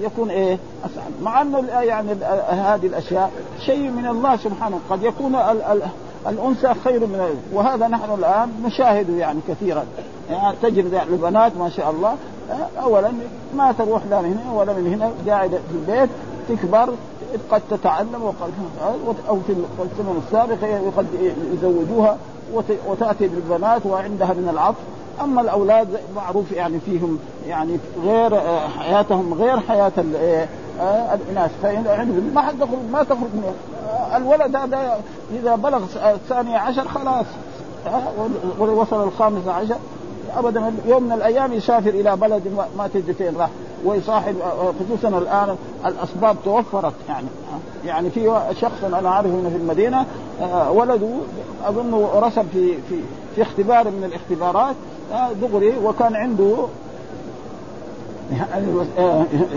يكون 0.00 0.30
إيه؟ 0.30 0.58
اسعد 0.84 1.12
مع 1.22 1.42
انه 1.42 1.64
يعني 1.68 2.12
هذه 2.48 2.86
الأشياء 2.86 3.30
شيء 3.66 3.90
من 3.90 4.06
الله 4.06 4.36
سبحانه. 4.36 4.80
قد 4.90 5.02
يكون 5.02 5.34
ال 5.34 5.62
ال 5.62 5.82
الأنثى 6.26 6.74
خير 6.84 7.00
من 7.00 7.40
وهذا 7.52 7.88
نحن 7.88 8.14
الآن 8.18 8.50
نشاهده 8.64 9.14
يعني 9.14 9.40
كثيرا. 9.48 9.84
يعني 10.30 10.56
تجد 10.62 11.00
البنات 11.12 11.52
ما 11.56 11.70
شاء 11.70 11.90
الله. 11.90 12.14
اولا 12.82 13.12
ما 13.56 13.72
تروح 13.72 14.02
لا 14.10 14.20
من 14.20 14.40
هنا 14.44 14.52
ولا 14.58 14.72
من 14.72 14.92
هنا. 14.94 15.32
قاعدة 15.32 15.58
في 15.58 15.74
البيت 15.74 16.10
تكبر. 16.48 16.88
قد 17.50 17.62
تتعلم 17.70 18.22
وقد 18.22 18.52
أو 19.28 19.38
في 19.46 19.52
الزمن 19.82 20.22
السابق 20.26 20.56
قد 20.96 21.06
يزوجوها 21.54 22.16
وتأتي 22.88 23.28
بالبنات 23.28 23.86
وعندها 23.86 24.32
من 24.32 24.48
العطف. 24.52 24.78
أما 25.20 25.40
الأولاد 25.40 25.88
معروف 26.16 26.52
يعني 26.52 26.78
فيهم 26.80 27.18
يعني 27.46 27.78
غير 28.04 28.40
حياتهم 28.78 29.34
غير 29.34 29.60
حياة 29.60 29.92
الإناث. 31.14 31.50
فعندهم 31.62 32.30
ما 32.34 32.42
حد 32.42 32.54
تخرج 32.58 32.78
ما 32.92 33.02
تخرج 33.02 33.20
من 33.34 33.54
الولد 34.16 34.56
هذا 34.56 35.00
إذا 35.32 35.56
بلغ 35.56 35.80
الثانية 35.96 36.58
عشر 36.58 36.88
خلاص. 36.88 37.26
وصل 38.58 39.02
الخامسة 39.04 39.52
عشر 39.52 39.76
ابدا 40.36 40.72
يوم 40.86 41.02
من 41.02 41.12
الأيام 41.12 41.52
يسافر 41.52 41.90
إلى 41.90 42.16
بلد 42.16 42.42
ما 42.78 42.88
تدري 42.94 43.14
فين 43.14 43.36
راح. 43.36 43.50
ويصاحب 43.84 44.34
خصوصا 44.80 45.18
الآن 45.18 45.56
الأسباب 45.86 46.36
توفرت 46.44 46.94
يعني 47.08 47.26
يعني 47.86 48.10
في 48.10 48.40
شخص 48.60 48.84
أنا 48.84 49.08
اعرفه 49.08 49.30
هنا 49.30 49.50
في 49.50 49.56
المدينة 49.56 50.06
ولده 50.70 51.08
اظنه 51.64 52.10
رسب 52.14 52.46
في 52.52 52.74
في 52.88 53.00
في 53.34 53.42
اختبار 53.42 53.84
من 53.84 54.04
الاختبارات 54.04 54.76
دغري 55.42 55.78
وكان 55.84 56.16
عنده 56.16 56.56
يعني 58.32 58.66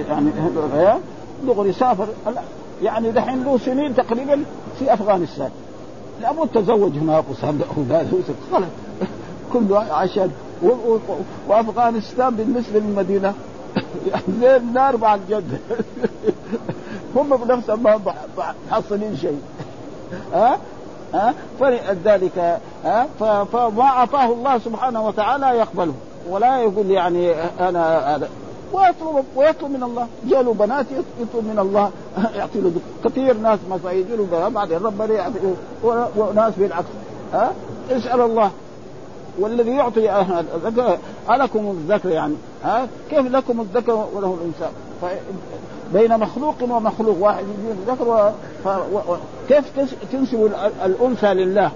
يعني 0.08 1.00
دغري 1.48 1.74
سافر 1.74 2.08
يعني 2.84 3.12
دحين 3.12 3.44
له 3.44 3.58
سنين 3.58 3.96
تقريبا 3.96 4.44
في 4.80 4.94
أفغانستان. 4.94 5.50
لابد 6.22 6.48
تزوج 6.48 6.98
هناك 6.98 7.24
وصار 7.32 7.54
أولاد 7.78 8.08
خلص 8.52 8.66
كله 9.54 9.80
عشان 9.80 10.32
وأفغانستان 11.48 12.36
بالنسبة 12.36 12.80
للمدينة. 12.80 13.34
زي 14.42 14.56
النار 14.56 14.98
مع 14.98 15.16
الجنه 15.16 15.60
هم 17.16 17.38
بنفسهم 17.38 17.84
ما 17.84 18.00
محصلين 18.72 19.18
شيء. 19.18 19.42
ها؟ 20.34 20.58
ها؟ 21.14 21.34
فلذلك 21.60 22.60
ها؟ 22.86 23.08
فما 23.20 23.84
أعطاه 23.84 24.26
الله 24.26 24.58
سبحانه 24.58 25.08
وتعالى 25.08 25.46
يقبله. 25.46 25.94
ولا 26.30 26.58
يقول 26.58 26.92
يعني 26.92 27.34
أنا 27.60 28.16
هذا. 28.16 28.30
ويطلب 28.74 29.26
ويطلب 29.36 29.72
من 29.72 29.84
الله. 29.84 30.08
جاء 30.26 30.42
له 30.42 30.54
بنات 30.54 30.86
يطلب 31.20 31.44
من 31.44 31.60
الله. 31.60 31.92
يعطي 32.36 32.60
له 32.62 32.72
كثير 33.04 33.38
ناس 33.38 33.60
مثلا 33.72 33.92
يجي 33.92 34.16
له 34.16 34.50
بعدين 34.50 34.78
ربنا 34.78 35.14
يعطي 35.14 35.40
وناس 36.18 36.54
بالعكس. 36.58 36.88
ها؟ 37.34 37.52
اسأل 37.92 38.22
الله. 38.22 38.52
والذي 39.40 39.72
يعطي 39.72 40.22
الذكر 40.56 40.98
ألكم 41.32 41.72
الذكر 41.72 42.10
يعني 42.10 42.36
ها؟ 42.64 42.88
كيف 43.10 43.26
لكم 43.32 43.62
الذكر 43.62 44.08
وله 44.14 44.38
الانثى 44.42 44.76
بين 45.94 46.20
مخلوق 46.20 46.56
ومخلوق 46.62 47.18
واحد 47.20 47.44
يجي 47.44 47.72
الذكر 47.72 48.08
و... 48.08 48.32
ف... 48.64 48.68
و... 48.68 49.16
كيف 49.50 49.66
تنسب 50.12 50.52
الأنثى 50.86 51.34
لله؟ 51.34 51.72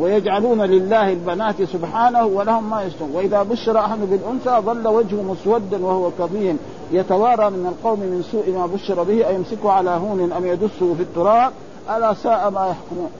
ويجعلون 0.00 0.62
لله 0.62 1.12
البنات 1.12 1.62
سبحانه 1.62 2.26
ولهم 2.26 2.70
ما 2.70 2.82
يشتهون 2.82 3.10
وإذا 3.14 3.42
بشر 3.42 3.78
أحد 3.78 3.98
بالأنثى 3.98 4.50
ظل 4.66 4.88
وجهه 4.88 5.22
مسودا 5.22 5.84
وهو 5.84 6.10
كظيم. 6.18 6.58
يتوارى 6.92 7.50
من 7.50 7.66
القوم 7.66 8.00
من 8.00 8.24
سوء 8.32 8.50
ما 8.50 8.66
بشر 8.66 9.02
به 9.02 9.28
أيمسكه 9.28 9.70
على 9.70 9.90
هون 9.90 10.32
أم 10.32 10.46
يدسه 10.46 10.94
في 10.94 11.02
التراب؟ 11.02 11.52
ألا 11.96 12.14
ساء 12.14 12.50
ما 12.50 12.66
يحكمون. 12.68 13.10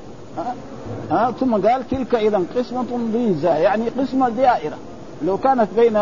ها؟ 1.11 1.31
ثم 1.41 1.55
قال 1.55 1.89
تلك 1.89 2.15
اذا 2.15 2.43
قسمة 2.57 3.11
ضيزى 3.13 3.49
يعني 3.49 3.89
قسمة 3.89 4.29
دائرة. 4.29 4.77
لو 5.23 5.39
كانت 5.39 5.69
بين 5.77 5.99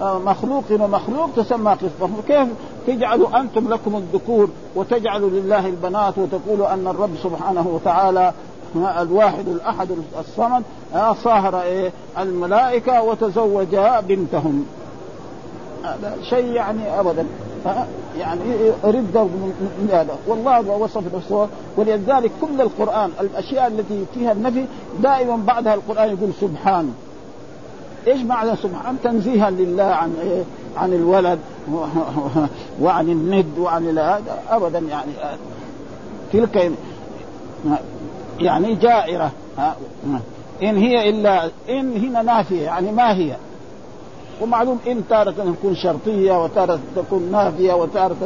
مخلوق 0.00 0.64
ومخلوق 0.70 1.30
تسمى 1.36 1.72
قسمة. 1.72 2.22
كيف 2.28 2.48
تجعلوا 2.86 3.40
أنتم 3.40 3.68
لكم 3.68 3.96
الذكور 3.96 4.48
وتجعلوا 4.74 5.30
لله 5.30 5.66
البنات 5.66 6.18
وتقولوا 6.18 6.74
أن 6.74 6.86
الرب 6.86 7.10
سبحانه 7.22 7.68
وتعالى 7.68 8.32
الواحد 8.76 9.48
الأحد 9.48 9.88
الصمد 10.20 10.62
صاهر 11.24 11.62
إيه 11.62 11.92
الملائكة 12.18 13.02
وتزوج 13.02 13.76
بنتهم. 14.08 14.66
هذا 15.84 16.16
شيء 16.30 16.46
يعني 16.46 17.00
ابدا. 17.00 17.26
يعني 18.18 18.40
رده 18.84 19.24
من 19.24 19.88
هذا. 19.92 20.16
والله 20.26 20.60
وصف 20.60 21.14
نفسه 21.14 21.48
ولذلك 21.76 22.30
كل 22.40 22.60
القرآن 22.60 23.10
الأشياء 23.20 23.66
التي 23.66 24.04
فيها 24.14 24.32
النفي 24.32 24.64
دائما 25.02 25.36
بعدها 25.36 25.74
القرآن 25.74 26.08
يقول 26.08 26.30
سبحان. 26.40 26.94
إيش 28.06 28.22
معنى 28.22 28.56
سبحان؟ 28.56 28.96
تنزيها 29.04 29.50
لله 29.50 29.84
عن 29.84 30.14
إيه؟ 30.22 30.42
عن 30.76 30.92
الولد 30.92 31.38
وعن 32.80 33.08
الند 33.08 33.58
وعن 33.58 33.98
هذا 33.98 34.42
ابدا 34.50 34.78
يعني. 34.78 35.12
تلك 36.32 36.72
يعني 38.40 38.74
جائرة. 38.74 39.32
إن 40.62 40.76
هي 40.76 41.10
إلا 41.10 41.50
إن 41.68 41.96
هنا 41.96 42.22
نافية 42.22 42.62
يعني 42.62 42.92
ما 42.92 43.14
هي؟ 43.14 43.36
ومعلوم 44.40 44.78
إن 44.86 45.02
تارة 45.08 45.30
تكون 45.30 45.74
شرطية 45.74 46.44
وتارة 46.44 46.78
تكون 46.96 47.28
نافية 47.32 47.72
وتارة 47.72 48.16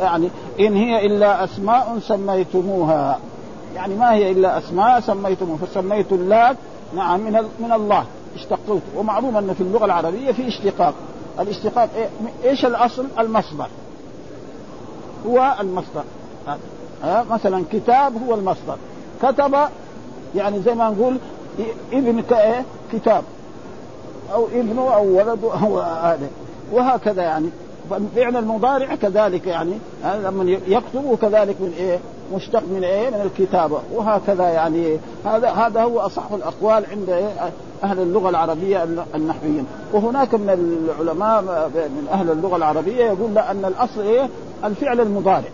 يعني 0.00 0.28
إن 0.60 0.76
هي 0.76 1.06
إلا 1.06 1.44
أسماء 1.44 1.98
سميتموها. 1.98 3.18
يعني 3.74 3.94
ما 3.94 4.12
هي 4.12 4.30
إلا 4.30 4.58
أسماء 4.58 5.00
سميتموها 5.00 5.58
فسميت 5.58 6.12
اللات 6.12 6.56
نعم 6.96 7.20
من 7.20 7.32
من 7.60 7.72
الله. 7.72 8.04
اشتقوت 8.36 8.82
ومعلوم 8.96 9.36
أن 9.36 9.54
في 9.54 9.60
اللغة 9.60 9.84
العربية 9.84 10.32
في 10.32 10.48
اشتقاق. 10.48 10.94
الاشتقاق 11.40 11.88
إيش 12.44 12.64
الأصل؟ 12.64 13.06
المصدر. 13.18 13.68
هو 15.26 15.54
المصدر. 15.60 16.04
ها؟ 17.02 17.24
مثلا 17.30 17.64
كتاب 17.72 18.12
هو 18.26 18.34
المصدر. 18.34 18.76
كتب 19.22 19.56
يعني 20.34 20.60
زي 20.60 20.74
ما 20.74 20.90
نقول 20.90 21.16
ابن 21.92 22.22
كتاب. 22.92 23.24
أو 24.34 24.46
ابنه 24.46 24.94
أو 24.94 25.18
ولده 25.18 25.52
أو 25.62 25.80
هذا 25.80 26.28
وهكذا 26.72 27.22
يعني. 27.22 27.48
فعل 28.16 28.36
المضارع 28.36 28.94
كذلك 28.94 29.46
يعني. 29.46 29.72
لما 30.24 30.58
يكتب 30.68 31.18
كذلك 31.22 31.60
من 31.60 31.72
إيه؟ 31.78 31.98
مشتق 32.34 32.62
من 32.62 32.84
إيه؟ 32.84 33.10
من 33.10 33.20
الكتابة. 33.20 33.78
وهكذا 33.94 34.48
يعني. 34.48 34.98
هذا 35.24 35.50
هذا 35.50 35.82
هو 35.82 36.00
أصح 36.00 36.32
الأقوال 36.32 36.86
عند 36.90 37.10
إيه؟ 37.10 37.50
أهل 37.84 37.98
اللغة 38.00 38.28
العربية 38.28 38.84
النحويين. 39.14 39.66
وهناك 39.92 40.34
من 40.34 40.50
العلماء 40.50 41.42
من 41.74 42.08
أهل 42.12 42.30
اللغة 42.30 42.56
العربية 42.56 43.04
يقول 43.04 43.38
أن 43.38 43.64
الأصل 43.64 44.00
إيه؟ 44.00 44.28
الفعل 44.64 45.00
المضارع. 45.00 45.50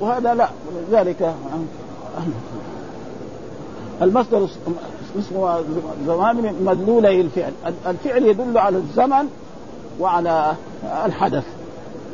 وهذا 0.00 0.34
لا. 0.34 0.48
ولذلك 0.90 1.34
المصدر 4.02 4.48
اسمه 5.18 5.62
زمان 6.06 6.54
مدلولي 6.64 7.20
الفعل. 7.20 7.52
الفعل 7.86 8.22
يدل 8.22 8.58
على 8.58 8.76
الزمن 8.76 9.28
وعلى 10.00 10.54
الحدث. 11.04 11.44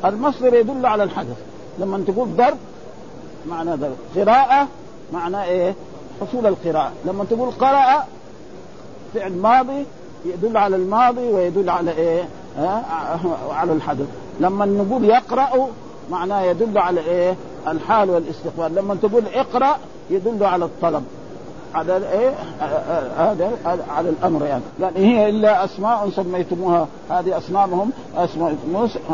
المصدر 0.04 0.54
يدل 0.54 0.86
على 0.86 1.02
الحدث. 1.02 1.36
لما 1.78 2.04
تقول 2.06 2.28
ضرب 2.36 2.56
معنى 3.48 3.74
ضرب 3.74 3.96
قراءة 4.16 4.68
معنى 5.12 5.44
إيه؟ 5.44 5.74
حصول 6.20 6.46
القراءة. 6.46 6.92
لما 7.04 7.24
تقول 7.24 7.50
قرأ 7.50 8.04
فعل 9.14 9.32
ماضي 9.32 9.86
يدل 10.24 10.56
على 10.56 10.76
الماضي 10.76 11.28
ويدل 11.28 11.70
على 11.70 11.90
إيه؟ 11.90 12.28
آه 12.58 12.82
على 13.50 13.72
الحدث. 13.72 14.06
لما 14.40 14.66
نقول 14.66 15.04
يقرأ 15.04 15.68
معناه 16.10 16.42
يدل 16.42 16.78
على 16.78 17.00
إيه؟ 17.00 17.36
الحال 17.68 18.10
والاستقبال. 18.10 18.74
لما 18.74 18.94
تقول 18.94 19.22
اقرأ 19.34 19.76
يدل 20.10 20.44
على 20.44 20.64
الطلب. 20.64 21.04
على 21.74 21.96
الايه 21.96 22.34
هذا 23.18 23.50
على 23.88 24.08
الأمر 24.08 24.46
يعني. 24.46 24.62
قال 24.82 24.96
هي 24.96 25.28
إلا 25.28 25.64
أسماء 25.64 26.10
سميتموها. 26.10 26.86
هذه 27.10 27.38
اصنامهم 27.38 27.90
أسماء 28.16 28.56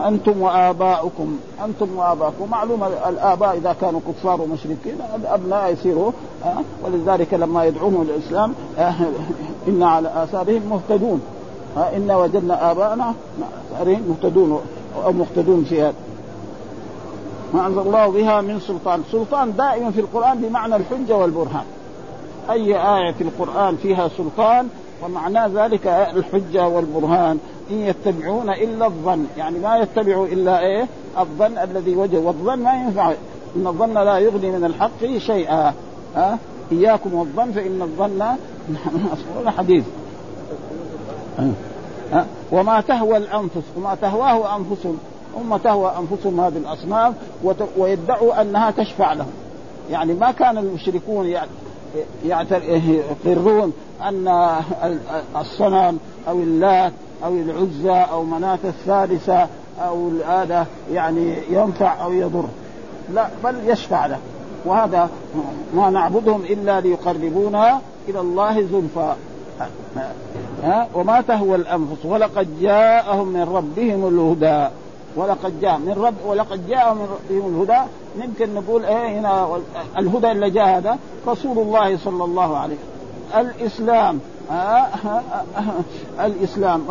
أنتم 0.07 0.43
وآباؤكم. 0.43 1.39
أنتم 1.65 1.97
وآباؤكم. 1.97 2.51
معلوم 2.51 2.85
الآباء 3.09 3.57
إذا 3.57 3.77
كانوا 3.81 4.01
كفار 4.09 4.41
ومشركين 4.41 4.97
الأبناء 5.17 5.73
يصيروا 5.73 6.13
ولذلك 6.85 7.35
لما 7.35 7.65
يدعوهم 7.65 8.03
الإسلام 8.03 8.55
إن 9.69 9.83
على 9.83 10.13
آثارهم 10.23 10.63
مهتدون. 10.71 11.23
إنا 11.97 12.17
وجدنا 12.17 12.71
آباءنا 12.71 13.15
مهتدون 14.09 14.61
أو 15.05 15.13
مهتدون 15.13 15.65
في 15.65 15.83
هذا. 15.83 15.95
ما 17.55 17.67
أنزل 17.67 17.81
الله 17.81 18.07
بها 18.07 18.41
من 18.41 18.61
سلطان، 18.61 19.03
سلطان 19.13 19.57
دائما 19.57 19.91
في 19.91 20.01
القرآن 20.01 20.39
بمعنى 20.39 20.77
الحجة 20.77 21.17
والبرهان. 21.17 21.65
أي 22.51 22.77
آية 22.77 23.13
في 23.13 23.21
القرآن 23.25 23.77
فيها 23.77 24.09
سلطان 24.09 24.69
ومعناه 25.05 25.51
ذلك 25.55 25.87
الحجة 25.87 26.69
والبرهان. 26.69 27.39
إن 27.71 27.79
يتبعون 27.79 28.51
إلا 28.51 28.87
الظن 28.87 29.27
يعني 29.37 29.59
ما 29.59 29.77
يتبعوا 29.77 30.27
إلا 30.27 30.61
إيه؟ 30.61 30.87
الظن 31.19 31.59
الذي 31.59 31.97
وجه 31.97 32.19
والظن 32.19 32.59
ما 32.59 32.75
ينفع. 32.75 33.13
إن 33.57 33.67
الظن 33.67 33.95
لا 33.95 34.19
يغني 34.19 34.51
من 34.51 34.65
الحق 34.65 35.19
شيئا. 35.19 35.75
ها؟ 36.17 36.33
أه؟ 36.33 36.39
إياكم 36.73 37.15
والظن 37.15 37.53
فإن 37.53 37.83
الظن 37.83 38.37
حديث. 39.59 39.85
أه؟ 42.13 42.25
وما 42.53 42.81
تهوى 42.81 43.17
الأنفس 43.17 43.63
وما 43.77 43.95
تهواه 43.95 44.57
انفسهم 44.57 44.99
هم 45.37 45.57
تهوى 45.57 45.93
أنفسهم 45.99 46.41
هذه 46.41 46.57
الأصنام 46.57 47.15
ويدعوا 47.79 48.41
أنها 48.41 48.71
تشفع 48.71 49.13
لهم. 49.13 49.33
يعني 49.91 50.15
ما 50.15 50.31
كان 50.31 50.59
المشركون 50.59 51.27
يعني 51.27 51.51
يقرون 52.25 53.73
أن 54.03 54.29
الصنم 55.37 55.99
أو 56.29 56.39
اللات 56.39 56.93
أو 57.25 57.33
العزى 57.33 58.07
أو 58.13 58.25
مناة 58.25 58.59
الثالثة 58.65 59.47
أو 59.81 60.11
هذا 60.29 60.67
يعني 60.93 61.35
ينفع 61.51 62.05
أو 62.05 62.13
يضر. 62.13 62.45
لا 63.15 63.29
بل 63.45 63.55
يشفع 63.67 64.07
له. 64.07 64.19
وهذا 64.65 65.11
ما 65.75 65.91
نعبدهم 65.91 66.43
إلا 66.43 66.81
ليقربونا 66.81 67.81
إلى 68.09 68.21
الله 68.21 68.63
زلفى. 68.63 69.15
ها؟ 70.63 70.89
وما 70.95 71.21
تهوى 71.21 71.57
الأنفس. 71.57 72.05
ولقد 72.05 72.61
جاءهم 72.61 73.29
من 73.29 73.43
ربهم 73.43 74.09
الهدى. 74.09 74.69
ولقد 75.17 75.61
جاء 75.61 75.79
من 75.79 75.93
رب 75.93 76.15
ولقد 76.27 76.69
جاء 76.69 76.95
من 76.95 77.09
ربهم 77.11 77.55
الهدى 77.55 77.81
يمكن 78.25 78.55
نقول 78.55 78.85
إيه 78.85 79.19
هنا 79.21 79.59
الهدى 79.99 80.31
اللي 80.31 80.51
جاء 80.51 80.79
هذا 80.79 80.99
رسول 81.29 81.59
الله 81.59 81.97
صلى 81.97 82.25
الله 82.25 82.57
عليه 82.57 82.75
وسلم. 82.75 83.47
الإسلام 83.47 84.21
آه 84.51 84.55
آه 84.55 85.23
آه 85.57 86.27
الإسلام 86.27 86.85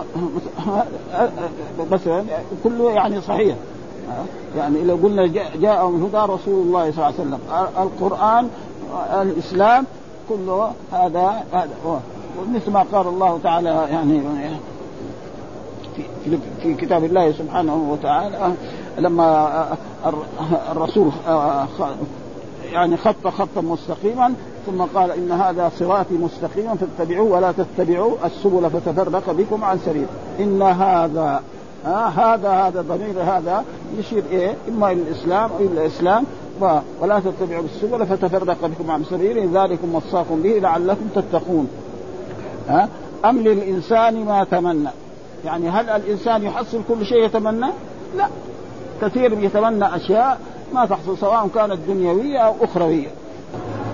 مثلا 1.92 2.24
كله 2.64 2.92
يعني 2.92 3.22
صحيح. 3.22 3.56
يعني 4.58 4.84
لو 4.84 4.96
قلنا 4.96 5.28
جاء 5.62 5.88
من 5.88 6.04
هدى 6.04 6.34
رسول 6.34 6.66
الله 6.66 6.92
صلى 6.92 6.96
الله 6.96 7.06
عليه 7.06 7.16
وسلم. 7.20 7.40
القرآن 7.78 8.50
الإسلام 9.22 9.86
كله 10.30 10.72
هذا 10.92 11.44
هذا 11.54 12.02
مثل 12.54 12.72
ما 12.72 12.86
قال 12.92 13.08
الله 13.08 13.40
تعالى 13.44 13.70
يعني 13.92 14.22
في 16.62 16.74
كتاب 16.74 17.04
الله 17.04 17.32
سبحانه 17.32 17.88
وتعالى 17.92 18.54
لما 18.98 19.68
الرسول 20.72 21.12
يعني 22.72 22.98
خط 22.98 23.28
خطا 23.28 23.62
مستقيما 23.62 24.34
ثم 24.66 24.82
قال 24.82 25.12
إن 25.12 25.32
هذا 25.32 25.72
صراطي 25.80 26.14
مستقيما 26.14 26.76
فاتبعوه 26.76 27.32
ولا 27.32 27.52
تتبعوا 27.52 28.16
السبل 28.26 28.70
فتفرق 28.70 29.32
بكم 29.32 29.64
عن 29.64 29.80
سبيل. 29.86 30.06
إن 30.40 30.62
هذا 30.62 31.42
ها 31.86 32.08
هذا 32.08 32.50
هذا 32.50 32.82
ضمير 32.82 33.24
هذا 33.24 33.64
يشير 33.98 34.24
إيه 34.32 34.56
إما 34.70 34.92
إلى 34.92 35.02
الإسلام 35.02 35.50
أو 35.52 35.58
إلى 35.60 35.82
الإسلام 35.82 36.24
ولا 37.02 37.20
تتبعوا 37.20 37.64
السبل 37.64 38.06
فتفرق 38.06 38.66
بكم 38.66 38.92
عن 38.92 39.04
سبيله 39.04 39.64
ذلكم 39.64 39.96
وصاكم 39.96 40.42
به 40.42 40.50
لعلكم 40.50 41.08
تتقون. 41.16 41.68
ها 42.68 42.90
أم 43.26 43.38
للإنسان 43.38 44.26
ما 44.26 44.44
تمنى؟ 44.44 44.90
يعني 45.46 45.70
هل 45.70 45.90
الإنسان 45.90 46.44
يحصل 46.44 46.82
كل 46.90 47.06
شيء 47.06 47.26
يتمنى؟ 47.26 47.68
لا. 48.18 48.28
كثير 49.02 49.44
يتمنى 49.44 49.96
أشياء 49.96 50.38
ما 50.74 50.86
تحصل 50.86 51.18
سواء 51.18 51.48
كانت 51.56 51.78
دنيوية 51.88 52.40
أو 52.40 52.54
أخروية. 52.62 53.08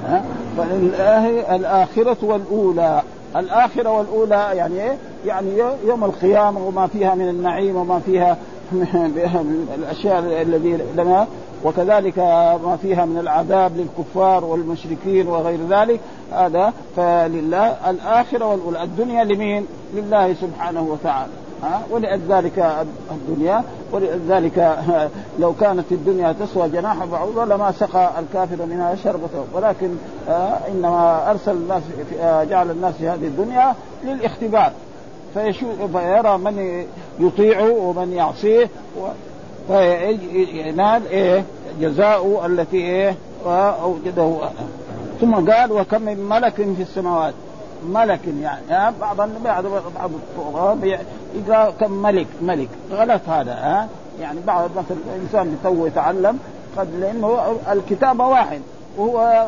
ها؟ 0.08 0.24
فلله 0.58 1.56
الآخرة 1.56 2.18
والأولى. 2.22 3.02
الآخرة 3.36 3.90
والأولى 3.90 4.50
يعني 4.54 4.84
إيه؟ 4.84 4.98
يعني 5.26 5.50
يوم 5.86 6.04
القيامة 6.04 6.68
وما 6.68 6.88
فيها 6.88 7.16
من 7.16 7.30
النعيم 7.30 7.76
وما 7.76 8.00
فيها 8.00 8.38
من 8.72 9.68
الأشياء 9.80 10.20
الذي 10.20 10.80
لنا 10.98 11.28
وكذلك 11.64 12.18
ما 12.64 12.78
فيها 12.82 13.06
من 13.06 13.18
العذاب 13.18 13.72
للكفار 13.78 14.46
والمشركين 14.46 15.28
وغير 15.28 15.60
ذلك. 15.70 16.00
هذا 16.32 16.74
فلله. 16.96 17.90
الآخرة 17.90 18.46
والأولى. 18.46 18.84
الدنيا 18.84 19.24
لمين؟ 19.24 19.66
لله 19.94 20.34
سبحانه 20.34 20.82
وتعالى. 20.82 21.43
ها؟ 21.64 21.82
ولذلك 21.92 22.86
الدنيا 23.12 23.64
ولذلك 23.92 24.78
لو 25.40 25.54
كانت 25.54 25.92
الدنيا 25.92 26.32
تسوى 26.32 26.70
جناح 26.70 27.06
بعوضة 27.06 27.46
لما 27.46 27.72
سقى 27.72 28.10
الكافر 28.20 28.66
منها 28.66 28.96
شربة 28.96 29.30
ولكن 29.54 29.90
إنما 30.68 31.32
أرسل 31.32 31.52
الناس 31.52 31.82
جعل 32.50 32.72
الناس 32.72 32.94
في 32.96 33.10
هذه 33.10 33.26
الدنيا 33.28 33.74
للاختبار. 34.04 34.72
فيرى 35.94 36.38
من 36.38 36.86
يطيعه 37.20 37.72
ومن 37.72 38.14
يعصيه 38.14 38.70
فينال 39.68 41.08
إيه 41.08 41.44
جزاء 41.82 42.46
التي 42.46 42.78
إيه 42.78 43.16
اوجده 43.46 44.38
ثم 45.22 45.52
قال 45.52 45.72
وكم 45.72 46.02
من 46.02 46.30
ملك 46.30 46.54
في 46.54 46.82
السماوات؟ 46.82 47.34
ملك 47.86 48.20
يعني 48.42 48.94
بعض 49.02 49.18
بعض 49.44 49.66
بعض 50.54 50.86
يقرأ 51.36 51.72
كم 51.80 51.92
ملك 51.92 52.28
ملك. 52.42 52.70
غلط 52.92 53.22
هذا 53.30 53.54
ها. 53.54 53.88
يعني 54.22 54.40
بعض 54.48 54.70
مثلا 54.78 54.98
الانسان 55.16 55.58
تو 55.64 55.86
يتعلم 55.86 56.40
قد 56.78 56.88
لأنه 57.00 57.58
الكتابه 57.72 58.28
واحد 58.28 58.62
وهو 58.98 59.48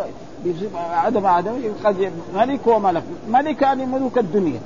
عدم 0.76 1.26
عدم 1.26 1.52
قد 1.84 2.12
ملك 2.36 2.68
وملك 2.68 3.04
ملك. 3.30 3.62
يعني 3.62 3.86
ملوك 3.86 4.18
الدنيا. 4.18 4.60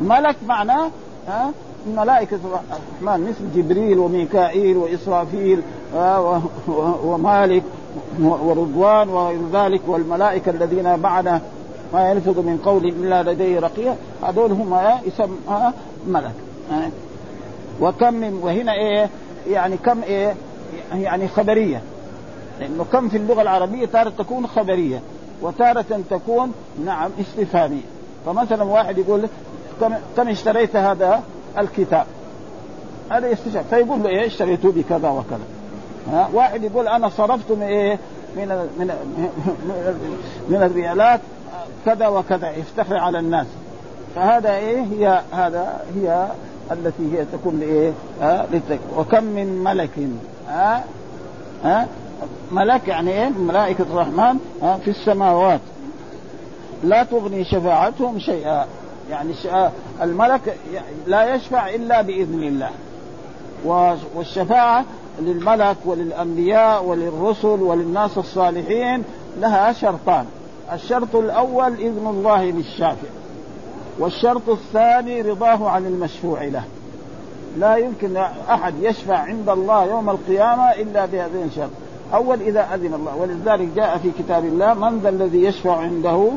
ملك 0.00 0.36
معناه 0.46 0.90
ها 1.28 1.50
ملائكة 1.96 2.38
الرحمن 2.44 3.28
مثل 3.28 3.62
جبريل 3.62 3.98
وميكائيل 3.98 4.76
وإسرافيل 4.76 5.62
ومالك 7.04 7.62
ورضوان 8.20 9.08
وغير 9.08 9.40
ذلك 9.52 9.80
والملائكة 9.86 10.50
الذين 10.50 10.98
معنا. 10.98 11.40
ما 11.92 12.10
يلفظ 12.10 12.38
من 12.38 12.58
قول 12.64 12.84
إلا 12.84 13.22
لديه 13.32 13.60
رقية 13.60 13.96
هذول 14.22 14.52
هم 14.52 14.80
يسمى 15.06 15.72
ملك. 16.06 16.32
وكم 17.80 18.14
من 18.14 18.40
وهنا 18.42 18.72
إيه 18.72 19.08
يعني 19.50 19.76
كم 19.76 20.02
إيه 20.02 20.34
يعني 20.94 21.28
خبرية. 21.28 21.82
لأنه 22.60 22.84
كم 22.92 23.08
في 23.08 23.16
اللغة 23.16 23.42
العربية 23.42 23.86
تارة 23.86 24.12
تكون 24.18 24.46
خبرية 24.46 25.00
وتارة 25.42 26.00
تكون 26.10 26.52
نعم 26.84 27.10
استفهامية. 27.20 27.82
فمثلا 28.26 28.62
واحد 28.62 28.98
يقول 28.98 29.28
كم 29.80 29.94
كم 30.16 30.28
اشتريت 30.28 30.76
هذا 30.76 31.22
الكتاب؟ 31.58 32.06
هذا 33.10 33.30
يستشعر 33.30 33.64
فيقول 33.70 34.02
له 34.02 34.08
إيه 34.08 34.26
اشتريته 34.26 34.72
بكذا 34.72 35.08
وكذا. 35.08 35.46
ها 36.12 36.28
واحد 36.32 36.64
يقول 36.64 36.88
أنا 36.88 37.08
صرفت 37.08 37.50
من 37.50 37.62
إيه 37.62 37.98
من 38.36 38.48
من 38.78 38.90
من 40.48 40.62
الريالات 40.62 41.20
كذا 41.86 42.08
وكذا 42.08 42.50
يفتخر 42.50 42.96
على 42.96 43.18
الناس. 43.18 43.46
فهذا 44.14 44.56
إيه 44.56 44.80
هي 44.80 45.20
هذا 45.32 45.84
هي 45.96 46.28
التي 46.72 47.12
هي 47.12 47.24
تكون 47.32 47.60
لإيه؟ 47.60 47.92
ها 48.20 48.46
وكم 48.96 49.24
من 49.24 49.64
ملك 49.64 49.98
ها 50.48 50.84
ها 51.64 51.86
ملك 52.52 52.88
يعني 52.88 53.10
إيه؟ 53.10 53.28
ملائكة 53.28 53.82
الرحمن 53.82 54.38
ها 54.62 54.76
في 54.76 54.90
السماوات. 54.90 55.60
لا 56.84 57.02
تغني 57.02 57.44
شفاعتهم 57.44 58.18
شيئا. 58.18 58.66
يعني 59.10 59.32
الملك 60.02 60.56
لا 61.06 61.34
يشفع 61.34 61.68
إلا 61.68 62.02
بإذن 62.02 62.42
الله. 62.42 62.70
والشفاعة 64.14 64.84
للملك 65.20 65.76
وللأنبياء 65.84 66.84
وللرسل 66.84 67.62
وللناس 67.62 68.18
الصالحين 68.18 69.04
لها 69.38 69.72
شرطان. 69.72 70.26
الشرط 70.72 71.16
الأول 71.16 71.72
إذن 71.72 72.06
الله 72.06 72.44
للشافع 72.44 73.08
والشرط 73.98 74.48
الثاني 74.48 75.22
رضاه 75.22 75.68
عن 75.68 75.86
المشفوع 75.86 76.44
له. 76.44 76.62
لا 77.58 77.76
يمكن 77.76 78.16
أحد 78.50 78.74
يشفع 78.80 79.16
عند 79.16 79.48
الله 79.48 79.84
يوم 79.84 80.10
القيامة 80.10 80.72
إلا 80.72 81.06
بهذين 81.06 81.44
الشرط 81.44 81.70
أول 82.14 82.40
إذا 82.40 82.74
أذن 82.74 82.94
الله 82.94 83.16
ولذلك 83.16 83.68
جاء 83.76 83.98
في 83.98 84.10
كتاب 84.18 84.44
الله 84.44 84.74
من 84.74 84.98
ذا 84.98 85.08
الذي 85.08 85.44
يشفع 85.44 85.76
عنده 85.76 86.28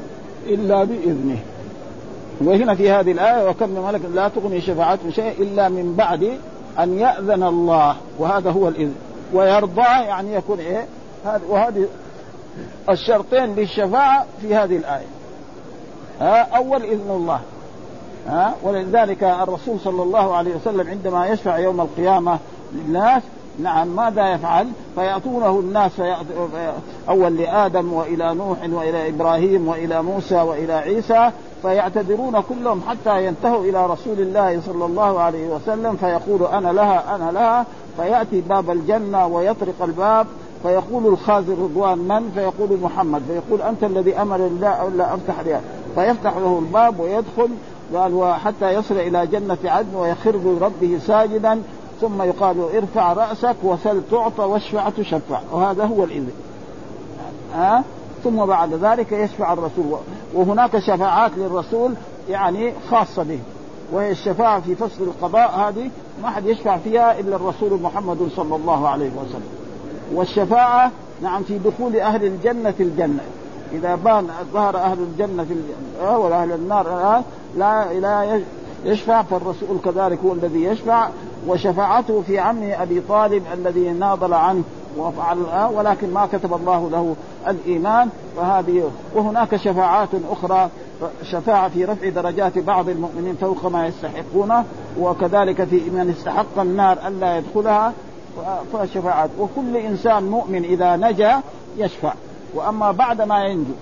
إلا 0.48 0.84
بإذنه. 0.84 1.38
وهنا 2.42 2.76
في 2.76 2.92
هذه 2.92 3.12
الآية 3.12 3.50
وكم 3.50 3.70
من 3.70 3.82
ملك 3.82 4.02
لا 4.14 4.28
تغني 4.28 4.62
شفاعتهم 4.62 5.12
شيء 5.12 5.34
إلا 5.40 5.70
من 5.70 5.96
بعد 5.98 6.38
أن 6.80 7.00
يأذن 7.00 7.44
الله. 7.44 7.96
وهذا 8.20 8.52
هو 8.52 8.68
الإذن. 8.68 8.96
ويرضى 9.34 9.82
يعني 9.82 10.34
يكون 10.34 10.60
إيه؟ 10.60 10.86
وهذه 11.50 11.88
الشرطين 12.90 13.56
للشفاعة 13.56 14.26
في 14.42 14.56
هذه 14.56 14.78
الآية 14.78 15.08
ها 16.22 16.42
أول 16.58 16.84
إذن 16.84 17.10
الله 17.10 17.40
ها 18.28 18.56
ولذلك 18.64 19.24
الرسول 19.24 19.80
صلى 19.80 20.04
الله 20.04 20.36
عليه 20.36 20.56
وسلم 20.56 20.90
عندما 20.90 21.28
يشفع 21.28 21.58
يوم 21.58 21.82
القيامة 21.82 22.40
للناس 22.74 23.24
نعم 23.60 23.88
ماذا 23.88 24.34
يفعل؟ 24.34 24.68
فيأتونه 24.96 25.60
الناس 25.60 25.92
أول 27.10 27.38
لآدم 27.38 27.94
وإلى 27.94 28.34
نوح 28.34 28.58
وإلى 28.70 29.10
إبراهيم 29.10 29.68
وإلى 29.68 30.04
موسى 30.04 30.36
وإلى 30.36 30.74
عيسى 30.74 31.32
فيعتذرون 31.62 32.42
كلهم 32.42 32.82
حتى 32.90 33.26
ينتهوا 33.26 33.64
إلى 33.64 33.86
رسول 33.86 34.20
الله 34.20 34.62
صلى 34.62 34.86
الله 34.86 35.20
عليه 35.20 35.48
وسلم 35.48 35.96
فيقول 35.96 36.44
أنا 36.44 36.70
لها 36.70 37.16
أنا 37.16 37.32
لها 37.32 37.66
فيأتي 37.98 38.42
باب 38.42 38.72
الجنة 38.72 39.28
ويطرق 39.28 39.82
الباب 39.84 40.28
فيقول 40.66 41.08
الخازن 41.08 41.54
رضوان 41.54 41.98
من؟ 41.98 42.32
فيقول 42.36 42.80
محمد. 42.82 43.22
فيقول 43.28 43.62
أنت 43.62 43.84
الذي 43.84 44.22
أمر 44.22 44.36
الله 44.36 44.88
ألا 44.88 45.14
أفتح 45.14 45.40
لها 45.40 45.62
فيفتح 45.96 46.38
له 46.38 46.60
الباب 46.60 47.00
ويدخل 47.00 47.50
قال 47.96 48.14
وحتى 48.14 48.74
يصل 48.74 48.98
إلى 48.98 49.28
جنة 49.28 49.58
عدن 49.66 49.96
ويخر 49.96 50.32
لربه 50.32 51.00
ساجدا 51.08 51.62
ثم 52.02 52.22
يقال 52.22 52.56
ارفع 52.76 53.14
رأسك 53.14 53.56
وسل 53.64 54.02
تعطى 54.12 54.44
واشفع 54.44 54.90
تشفع 54.90 55.40
وهذا 55.52 55.86
هو 55.86 56.04
الإذن. 56.04 56.32
ها؟ 57.56 57.84
ثم 58.24 58.46
بعد 58.46 58.74
ذلك 58.74 59.12
يشفع 59.12 59.54
الرسول. 59.54 59.98
وهناك 60.34 60.80
شفاعات 60.80 61.32
للرسول 61.38 61.94
يعني 62.30 62.74
خاصة 62.90 63.24
به. 63.24 63.40
وهي 63.92 64.12
الشفاعة 64.12 64.62
في 64.62 64.76
فصل 64.76 65.04
القضاء 65.04 65.60
هذه 65.60 65.90
ما 66.24 66.30
حد 66.30 66.46
يشفع 66.46 66.78
فيها 66.78 67.20
إلا 67.20 67.36
الرسول 67.36 67.82
محمد 67.82 68.30
صلى 68.36 68.56
الله 68.56 68.88
عليه 68.88 69.10
وسلم. 69.10 69.65
والشفاعة 70.14 70.92
نعم 71.22 71.44
في 71.44 71.58
دخول 71.58 71.96
أهل 71.96 72.26
الجنة 72.26 72.74
الجنة. 72.80 73.24
إذا 73.72 73.96
بان 73.96 74.28
ظهر 74.54 74.78
أهل 74.78 74.98
الجنة 75.00 75.44
في 75.44 75.54
الجنة 75.54 76.18
وأهل 76.18 76.52
النار 76.52 77.24
لا 77.58 77.94
لا 77.94 78.42
يشفع 78.86 79.22
فالرسول 79.22 79.78
كذلك 79.86 80.20
هو 80.26 80.34
الذي 80.34 80.64
يشفع. 80.64 81.10
وشفاعته 81.48 82.22
في 82.28 82.40
عمه 82.40 82.84
أبي 82.84 83.02
طالب 83.02 83.44
الذي 83.54 83.90
ناضل 83.90 84.34
عنه 84.34 84.64
وفعل 84.98 85.38
ولكن 85.74 86.14
ما 86.14 86.26
كتب 86.26 86.54
الله 86.54 86.90
له 86.90 87.16
الإيمان. 87.48 88.10
فهذه 88.38 88.92
وهناك 89.16 89.56
شفاعات 89.56 90.10
أخرى 90.32 90.70
شفاعة 91.24 91.70
في 91.70 91.86
رفع 91.86 92.10
درجات 92.10 92.58
بعض 92.60 92.90
المؤمنين 92.90 93.36
فوق 93.36 93.66
ما 93.66 93.88
يستحقونه 93.88 94.64
وكذلك 95.00 95.64
في 95.64 95.76
من 95.76 96.16
استحق 96.18 96.60
النار 96.60 96.98
ألا 97.08 97.38
يدخلها. 97.38 97.94
فشفاعات 98.74 99.30
وكل 99.40 99.78
إنسان 99.78 100.24
مؤمن 100.24 100.64
إذا 100.64 100.96
نجا 100.96 101.42
يشفع 101.78 102.14
وأما 102.54 102.92
بعد 102.92 103.22
ما 103.22 103.44
ينجو. 103.44 103.74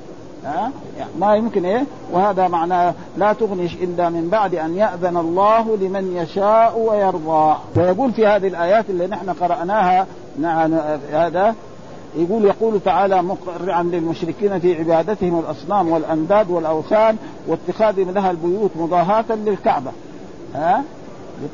ها؟ 0.46 0.72
يعني 0.98 1.12
ما 1.20 1.36
يمكن 1.36 1.66
إيه؟ 1.66 1.84
وهذا 2.12 2.48
معناه 2.48 2.94
لا 3.18 3.34
تغني 3.34 3.66
إلا 3.66 4.10
من 4.10 4.30
بعد 4.30 4.56
أن 4.56 4.78
يأذن 4.78 5.18
الله 5.18 5.78
لمن 5.78 6.18
يشاء 6.18 6.80
ويرضى. 6.80 7.56
ويقول 7.76 8.12
في 8.12 8.28
هذه 8.28 8.48
الآيات 8.48 8.89
اللي 8.89 9.08
نحن 9.08 9.30
قرأناها 9.30 10.08
هذا 11.13 11.56
يقول 12.16 12.46
يقول 12.46 12.80
تعالى 12.80 13.22
مقرعا 13.22 13.84
للمشركين 13.84 14.60
في 14.60 14.80
عبادتهم 14.80 15.39
الأصنام 15.39 15.89
والأنداد 15.89 16.52
والأوثان 16.52 17.18
واتخاذهم 17.48 18.12
لها 18.12 18.32
البيوت 18.32 18.72
مضاهاة 18.76 19.26
للكعبة. 19.30 19.92
ها؟ 20.56 20.84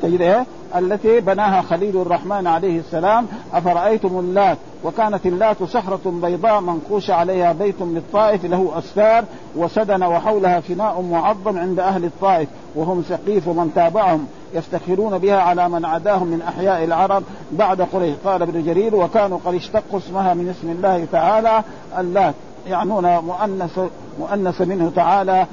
تجد 0.02 0.20
إيه؟ 0.20 0.46
التي 0.76 1.20
بناها 1.20 1.62
خليل 1.62 1.96
الرحمن 1.96 2.46
عليه 2.46 2.78
السلام 2.78 3.26
أفرأيتم 3.52 4.18
اللات؟ 4.18 4.58
وكانت 4.84 5.26
اللات 5.26 5.62
صخرة 5.62 6.00
بيضاء 6.04 6.60
منقوش 6.60 7.10
عليها 7.10 7.52
بيت 7.52 7.80
للطائف 7.80 8.44
له 8.44 8.72
أستار 8.78 9.24
وسدن 9.56 10.02
وحولها 10.02 10.60
فناء 10.60 11.00
معظم 11.00 11.58
عند 11.58 11.80
أهل 11.80 12.04
الطائف 12.04 12.48
وهم 12.74 13.04
سقيف 13.08 13.48
ومن 13.48 13.72
تابعهم 13.74 14.26
يفتخرون 14.54 15.18
بها 15.18 15.40
على 15.40 15.68
من 15.68 15.84
عداهم 15.84 16.26
من 16.26 16.42
أحياء 16.42 16.84
العرب 16.84 17.22
بعد 17.52 17.82
قريش. 17.82 18.14
قال 18.24 18.42
ابن 18.42 18.64
جرير 18.64 18.94
وكانوا 18.94 19.38
قد 19.44 19.54
اشتقوا 19.54 19.98
اسمها 19.98 20.34
من 20.34 20.48
اسم 20.48 20.70
الله 20.70 21.06
تعالى 21.12 21.62
اللات 21.98 22.34
يعنون 22.66 23.18
مؤنث 23.18 23.80
مؤنث 24.20 24.60
منه 24.60 24.92
تعالى 24.96 25.46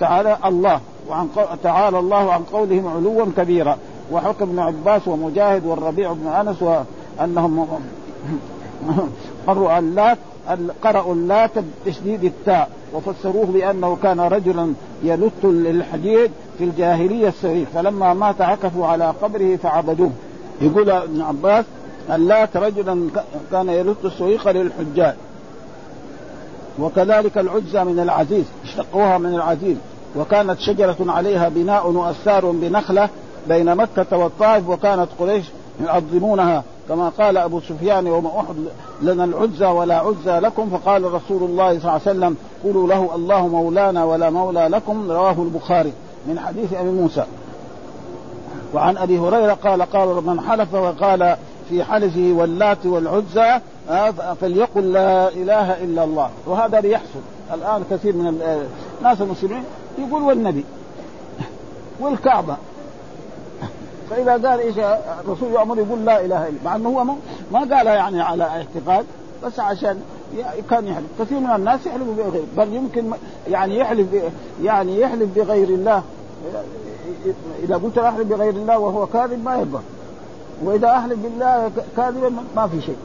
تعالى 0.00 0.36
الله 0.44 0.80
وعن 1.08 1.28
تعالى 1.62 1.98
الله 1.98 2.32
عن 2.32 2.42
قولهم 2.42 2.88
علوا 2.88 3.26
كبيرا. 3.36 3.78
وحكم 4.12 4.48
ابن 4.48 4.58
عباس 4.58 5.08
ومجاهد 5.08 5.66
والربيع 5.66 6.12
بن 6.12 6.26
أنس 6.26 6.62
وانهم 6.62 7.66
قرأوا 9.46 9.78
اللات 9.78 10.18
قرأوا 10.82 11.14
اللات 11.14 11.50
بتشديد 11.58 12.24
التاء 12.24 12.70
وفسروه 12.94 13.46
بأنه 13.46 13.96
كان 14.02 14.20
رجلا 14.20 14.72
يلت 15.02 15.44
للحديد 15.44 16.30
في 16.58 16.64
الجاهلية 16.64 17.28
السرير 17.28 17.66
فلما 17.74 18.14
مات 18.14 18.40
عكفوا 18.40 18.86
على 18.86 19.14
قبره 19.22 19.56
فعبدوه. 19.56 20.10
يقول 20.60 20.90
ابن 20.90 21.22
عباس 21.22 21.64
اللات 22.10 22.56
رجلا 22.56 23.08
كان 23.52 23.68
يلت 23.68 24.04
السويق 24.04 24.50
للحجاج. 24.50 25.14
وكذلك 26.78 27.38
العزى 27.38 27.84
من 27.84 28.00
العزيز 28.00 28.44
اشتقوها 28.64 29.18
من 29.18 29.34
العزيز. 29.34 29.76
وكانت 30.16 30.60
شجرة 30.60 30.96
عليها 31.00 31.48
بناء 31.48 31.90
وأستار 31.90 32.50
بنخلة 32.50 33.08
بين 33.48 33.74
مكة 33.74 34.16
والطائف 34.16 34.68
وكانت 34.68 35.08
قريش 35.18 35.44
يعظمونها. 35.84 36.62
كما 36.88 37.08
قال 37.08 37.36
أبو 37.36 37.60
سفيان 37.60 38.06
يوم 38.06 38.26
أحد 38.26 38.56
لنا 39.02 39.24
العزى 39.24 39.66
ولا 39.66 39.98
عزى 39.98 40.38
لكم. 40.38 40.70
فقال 40.70 41.04
رسول 41.04 41.42
الله 41.42 41.68
صلى 41.68 41.78
الله 41.78 41.90
عليه 41.90 42.02
وسلم 42.02 42.36
قولوا 42.64 42.88
له 42.88 43.14
الله 43.14 43.48
مولانا 43.48 44.04
ولا 44.04 44.30
مولى 44.30 44.68
لكم. 44.68 45.10
رواه 45.10 45.36
البخاري 45.38 45.92
من 46.26 46.38
حديث 46.38 46.72
أبي 46.72 46.90
موسى. 46.90 47.24
وعن 48.74 48.96
أبي 48.96 49.18
هريرة 49.18 49.52
قال 49.52 49.82
قال 49.82 50.08
من 50.08 50.40
حلف 50.40 50.74
وقال 50.74 51.36
في 51.70 51.84
حلفه 51.84 52.32
واللات 52.36 52.86
والعزى 52.86 53.60
فليقل 54.40 54.92
لا 54.92 55.28
إله 55.28 55.84
إلا 55.84 56.04
الله. 56.04 56.30
وهذا 56.46 56.80
ليحصل. 56.80 57.20
الآن 57.54 57.84
كثير 57.90 58.16
من 58.16 58.26
الناس 59.00 59.20
المسلمين 59.20 59.64
يقول 59.98 60.22
والنبي 60.22 60.64
والكعبة. 62.00 62.56
فإذا 64.10 64.32
قال 64.32 64.60
إيش 64.60 64.74
الرسول 65.24 65.52
يأمر 65.52 65.78
يقول 65.78 66.04
لا 66.04 66.24
إله 66.24 66.48
إلا 66.48 66.58
مع 66.64 66.76
إنه 66.76 66.88
هو 66.88 67.04
ما 67.52 67.58
قالها 67.58 67.94
يعني 67.94 68.22
على 68.22 68.44
اعتقاد 68.44 69.06
بس 69.44 69.60
عشان 69.60 70.00
كان 70.70 70.86
يحلف. 70.86 71.06
كثير 71.20 71.40
من 71.40 71.50
الناس 71.50 71.86
يحلف 71.86 72.08
بغير 72.18 72.44
بل 72.56 72.74
يمكن 72.74 73.10
يعني 73.48 73.78
يحلف 73.78 74.06
يعني 74.62 75.00
يحلف 75.00 75.28
بغير 75.36 75.68
الله. 75.68 76.02
إذا 77.62 77.76
قلت 77.76 77.98
أحلف 77.98 78.26
بغير 78.26 78.54
الله 78.54 78.78
وهو 78.78 79.06
كاذب 79.06 79.44
ما 79.44 79.56
يرضى 79.56 79.80
وإذا 80.64 80.88
احلف 80.90 81.18
بالله 81.18 81.70
كاذبا 81.96 82.32
ما 82.56 82.66
في 82.66 82.80
شيء. 82.80 82.96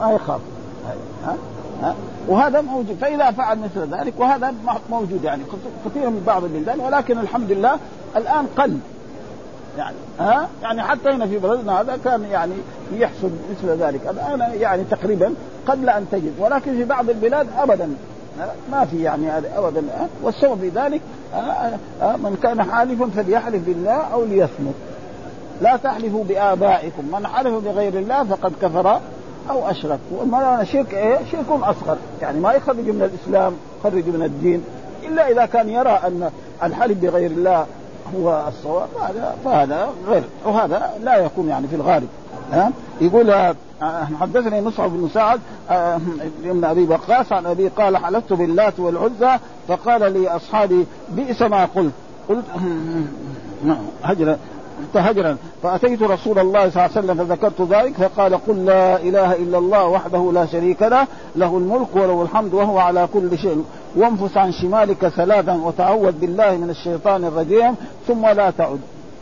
ما 0.00 0.12
يخاف. 0.12 0.40
ها؟ 1.24 1.36
ها؟ 1.82 1.94
وهذا 2.28 2.60
موجود. 2.60 2.96
فإذا 3.00 3.30
فعل 3.30 3.58
مثل 3.58 3.94
ذلك 3.94 4.12
وهذا 4.18 4.54
موجود 4.90 5.24
يعني. 5.24 5.42
كثير 5.84 6.10
من 6.10 6.22
بعض 6.26 6.44
البلدان 6.44 6.80
ولكن 6.80 7.18
الحمد 7.18 7.52
لله 7.52 7.78
الآن 8.16 8.46
قل. 8.58 8.78
يعني 9.78 9.96
ها؟ 10.20 10.48
يعني 10.62 10.82
حتى 10.82 11.10
هنا 11.10 11.26
في 11.26 11.38
بلدنا 11.38 11.80
هذا 11.80 11.98
كان 12.04 12.24
يعني 12.24 12.54
يحصل 12.92 13.30
مثل 13.50 13.82
ذلك. 13.82 14.00
الآن 14.10 14.60
يعني 14.60 14.84
تقريبا 14.84 15.34
قبل 15.66 15.88
أن 15.88 16.06
تجد. 16.12 16.32
ولكن 16.38 16.76
في 16.76 16.84
بعض 16.84 17.10
البلاد 17.10 17.46
ابدا. 17.58 17.94
ما 18.72 18.84
في 18.84 19.02
يعني 19.02 19.38
ابدا. 19.38 19.82
والسبب 20.22 20.60
في 20.60 20.68
ذلك 20.68 21.00
من 22.00 22.38
كان 22.42 22.62
حالفا 22.62 23.06
فليحلف 23.06 23.66
بالله 23.66 23.92
أو 23.92 24.24
ليصمت. 24.24 24.74
لا 25.60 25.76
تحلفوا 25.76 26.24
بآبائكم. 26.24 27.04
من 27.12 27.26
حلف 27.26 27.64
بغير 27.64 27.98
الله 27.98 28.24
فقد 28.24 28.52
كفر 28.62 29.00
أو 29.50 29.70
أشرك. 29.70 29.98
وما 30.12 30.64
شرك 30.64 30.94
إيه؟ 30.94 31.18
شرك 31.32 31.46
أصغر. 31.50 31.96
يعني 32.22 32.40
ما 32.40 32.52
يخرج 32.52 32.76
من 32.76 33.02
الإسلام 33.02 33.52
يخرج 33.80 34.08
من 34.08 34.22
الدين. 34.22 34.64
إلا 35.04 35.30
إذا 35.30 35.46
كان 35.46 35.68
يرى 35.68 36.00
أن 36.04 36.30
الحلف 36.62 36.98
بغير 36.98 37.30
الله 37.30 37.66
هو 38.16 38.44
الصواب 38.48 38.88
فهذا 38.96 39.34
فهذا 39.44 39.88
غير. 40.08 40.22
وهذا 40.44 40.90
لا 41.02 41.16
يكون 41.16 41.48
يعني 41.48 41.68
في 41.68 41.76
الغالب. 41.76 42.08
ها؟ 42.52 42.72
يقول 43.00 43.30
آه، 43.30 43.54
حدثني 44.20 44.60
مصعب 44.60 44.90
بن 44.90 45.08
سعد 45.14 45.40
آه، 45.70 46.00
ابن 46.44 46.64
أبي 46.64 46.84
وقاص 46.84 47.32
عن 47.32 47.46
أبي 47.46 47.68
قال 47.68 47.96
حلفت 47.96 48.32
باللات 48.32 48.80
والعزى 48.80 49.38
فقال 49.68 50.12
لي 50.12 50.28
أصحابي 50.28 50.86
بئس 51.08 51.42
ما 51.42 51.64
قلت. 51.64 51.92
قلت 52.28 52.44
هجر. 54.02 54.36
هجرا 54.94 55.36
فأتيت 55.62 56.02
رسول 56.02 56.38
الله 56.38 56.70
صلى 56.70 56.86
الله 56.86 56.96
عليه 56.96 57.06
وسلم 57.06 57.14
فذكرت 57.14 57.62
ذلك 57.62 57.94
فقال 57.94 58.34
قل 58.46 58.64
لا 58.64 58.96
إله 58.96 59.32
إلا 59.32 59.58
الله 59.58 59.86
وحده 59.86 60.30
لا 60.34 60.46
شريك 60.46 60.82
له 60.82 61.06
له 61.36 61.56
الملك 61.56 61.96
وله 61.96 62.22
الحمد 62.22 62.54
وهو 62.54 62.78
على 62.78 63.08
كل 63.14 63.38
شيء. 63.38 63.64
وانفس 63.96 64.36
عن 64.36 64.52
شمالك 64.52 65.08
ثلاثا 65.08 65.52
وتعوذ 65.52 66.12
بالله 66.12 66.56
من 66.56 66.70
الشيطان 66.70 67.24
الرجيم 67.24 67.74
ثم 68.08 68.26
لا 68.26 68.50
تعد. 68.50 68.80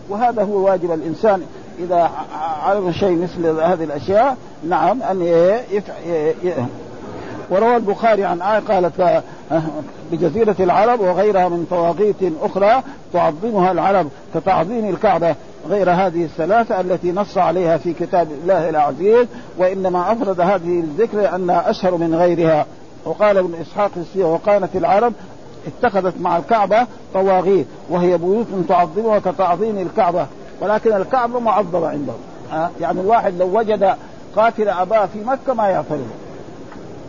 وهذا 0.08 0.42
هو 0.42 0.66
واجب 0.66 0.92
الإنسان 0.92 1.42
إذا 1.78 2.10
علم 2.62 2.92
شيء 2.92 3.22
مثل 3.22 3.46
هذه 3.46 3.84
الأشياء 3.84 4.36
نعم 4.68 5.02
أن 5.02 5.22
يفعل 5.70 6.34
وروى 7.50 7.76
البخاري 7.76 8.24
عن 8.24 8.42
آية 8.42 8.58
قالت 8.58 9.00
آه، 9.00 9.22
بجزيرة 10.12 10.56
العرب 10.60 11.00
وغيرها 11.00 11.48
من 11.48 11.66
طواغيت 11.70 12.16
أخرى 12.42 12.82
تعظمها 13.12 13.72
العرب 13.72 14.08
كتعظيم 14.34 14.88
الكعبة. 14.90 15.34
غير 15.68 15.90
هذه 15.90 16.24
الثلاثة 16.24 16.80
التي 16.80 17.12
نص 17.12 17.38
عليها 17.38 17.76
في 17.76 17.92
كتاب 17.92 18.28
الله 18.42 18.68
العزيز 18.68 19.26
وإنما 19.58 20.12
أفرد 20.12 20.40
هذه 20.40 20.80
الذكر 20.80 21.34
أنها 21.34 21.70
أشهر 21.70 21.96
من 21.96 22.14
غيرها. 22.14 22.66
وقال 23.04 23.38
ابن 23.38 23.54
إسحاق 23.54 23.90
السيرة 23.96 24.34
وكانت 24.34 24.76
العرب 24.76 25.12
اتخذت 25.66 26.14
مع 26.20 26.36
الكعبة 26.36 26.86
طواغيت 27.14 27.66
وهي 27.90 28.18
بيوت 28.18 28.46
تعظمها 28.68 29.18
كتعظيم 29.18 29.78
الكعبة. 29.78 30.26
ولكن 30.60 30.92
الكعبة 30.92 31.40
معظمة 31.40 31.88
عندهم. 31.88 32.18
أه؟ 32.52 32.70
يعني 32.80 33.00
الواحد 33.00 33.38
لو 33.38 33.58
وجد 33.58 33.94
قاتل 34.36 34.68
أباه 34.68 35.06
في 35.06 35.18
مكة 35.24 35.54
ما 35.54 35.68
يعترض. 35.68 36.23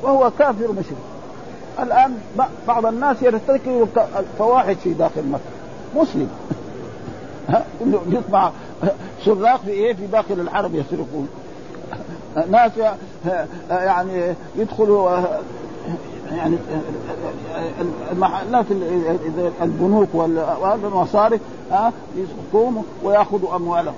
وهو 0.03 0.31
كافر 0.39 0.71
مشرك. 0.71 0.97
الآن 1.79 2.17
بعض 2.67 2.85
الناس 2.85 3.21
يرتكب 3.21 3.87
الفواحش 4.19 4.75
في 4.75 4.93
داخل 4.93 5.23
مكة 5.27 5.41
مسلم. 5.95 6.29
يطبع 8.09 8.51
سراق 9.25 9.61
في 9.61 9.71
إيه؟ 9.71 9.93
في 9.93 10.07
داخل 10.07 10.39
الحرم 10.39 10.75
يسرقون. 10.75 11.27
ناس 12.51 12.71
يعني 13.69 14.33
يدخلوا 14.55 15.09
يعني 16.31 16.57
المحلات 18.11 18.65
البنوك 19.61 20.09
والمصارف 20.13 21.41
يقوموا 22.53 22.83
ويأخذوا 23.03 23.55
أموالهم. 23.55 23.95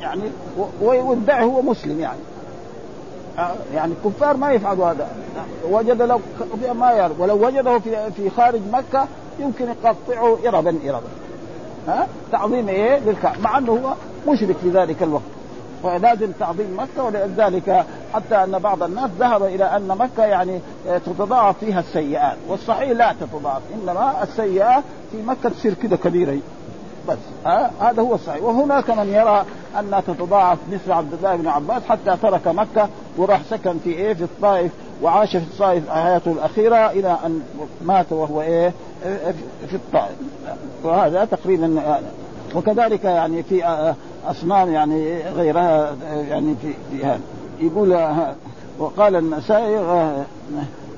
يعني 0.00 0.22
ويدعي 0.82 1.44
هو 1.44 1.62
مسلم 1.62 2.00
يعني. 2.00 2.18
يعني 3.74 3.92
الكفار 3.92 4.36
ما 4.36 4.52
يفعلوا 4.52 4.90
هذا. 4.90 5.08
وجد 5.70 6.02
له 6.02 6.20
ما 6.74 6.90
يعرف. 6.90 7.20
ولو 7.20 7.46
وجده 7.46 7.78
في 7.78 8.10
في 8.16 8.30
خارج 8.30 8.60
مكة 8.72 9.06
يمكن 9.38 9.68
يقطعه 9.68 10.38
إربا 10.46 10.78
إربا. 10.86 11.08
ها؟ 11.88 12.06
تعظيم 12.32 12.68
إيه؟ 12.68 12.98
للكعبة. 12.98 13.40
مع 13.40 13.58
أنه 13.58 13.72
هو 13.72 13.94
مشرك 14.32 14.56
في 14.56 14.70
ذلك 14.70 15.02
الوقت. 15.02 15.22
ولازم 15.82 16.32
تعظيم 16.32 16.76
مكة 16.78 17.04
ولذلك 17.04 17.84
حتى 18.14 18.34
أن 18.44 18.58
بعض 18.58 18.82
الناس 18.82 19.10
ذهب 19.18 19.42
إلى 19.42 19.64
أن 19.64 19.88
مكة 19.88 20.24
يعني 20.24 20.60
تتضاعف 21.06 21.58
فيها 21.58 21.80
السيئات. 21.80 22.36
والصحيح 22.48 22.90
لا 22.90 23.14
تتضاعف 23.20 23.62
إنما 23.74 24.22
السيئات 24.22 24.84
في 25.12 25.22
مكة 25.22 25.48
تصير 25.48 25.74
كده 25.74 25.96
كبيرة. 25.96 26.38
بس 27.08 27.18
ها؟ 27.46 27.70
هذا 27.80 28.02
هو 28.02 28.14
الصحيح. 28.14 28.42
وهناك 28.42 28.90
من 28.90 29.08
يرى 29.08 29.44
انها 29.80 30.00
تتضاعف 30.00 30.58
مثل 30.72 30.92
عبد 30.92 31.12
الله 31.14 31.36
بن 31.36 31.48
عباس 31.48 31.82
حتى 31.88 32.16
ترك 32.22 32.48
مكة 32.48 32.88
وراح 33.16 33.42
سكن 33.50 33.78
في 33.84 33.90
إيه؟ 33.90 34.14
في 34.14 34.22
الطائف 34.24 34.72
وعاش 35.02 35.30
في 35.30 35.44
الطائف 35.44 35.90
حياته 35.90 36.32
الأخيرة 36.32 36.90
إلى 36.90 37.18
أن 37.26 37.40
مات 37.84 38.12
وهو 38.12 38.42
إيه؟ 38.42 38.72
في 39.68 39.74
الطائف. 39.74 40.16
وهذا 40.84 41.24
تقريبا 41.24 42.00
وكذلك 42.54 43.04
يعني 43.04 43.42
في 43.42 43.86
أصنام 44.26 44.72
يعني 44.72 45.22
غيرها 45.22 45.96
يعني 46.28 46.54
في 46.62 46.72
في 46.90 47.04
هذا. 47.04 47.20
يقول 47.60 47.98
وقال 48.78 49.16
النسائي 49.16 49.76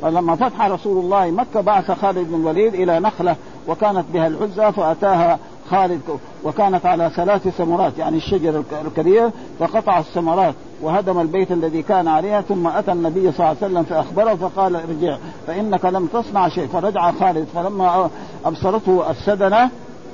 لما 0.02 0.36
فتح 0.36 0.66
رسول 0.66 1.04
الله 1.04 1.30
مكة 1.30 1.60
بعث 1.60 1.90
خالد 1.90 2.18
بن 2.28 2.34
الوليد 2.34 2.74
إلى 2.74 3.00
نخلة 3.00 3.36
وكانت 3.68 4.04
بها 4.12 4.26
العزى 4.26 4.72
فأتاها 4.72 5.38
خالد 5.70 6.00
وكانت 6.44 6.86
على 6.86 7.10
ثلاث 7.16 7.48
ثمرات 7.48 7.98
يعني 7.98 8.16
الشجر 8.16 8.62
الكبير 8.86 9.30
فقطع 9.58 9.98
الثمرات 9.98 10.54
وهدم 10.82 11.20
البيت 11.20 11.52
الذي 11.52 11.82
كان 11.82 12.08
عليها 12.08 12.40
ثم 12.40 12.66
أتى 12.66 12.92
النبي 12.92 13.32
صلى 13.32 13.46
الله 13.46 13.46
عليه 13.46 13.58
وسلم 13.58 13.82
فأخبره 13.82 14.34
فقال 14.34 14.76
ارجع 14.76 15.16
فإنك 15.46 15.84
لم 15.84 16.06
تصنع 16.06 16.48
شيء. 16.48 16.66
فرجع 16.66 17.12
خالد 17.12 17.46
فلما 17.54 18.10
أبصرته 18.44 19.10
السدنه 19.10 19.70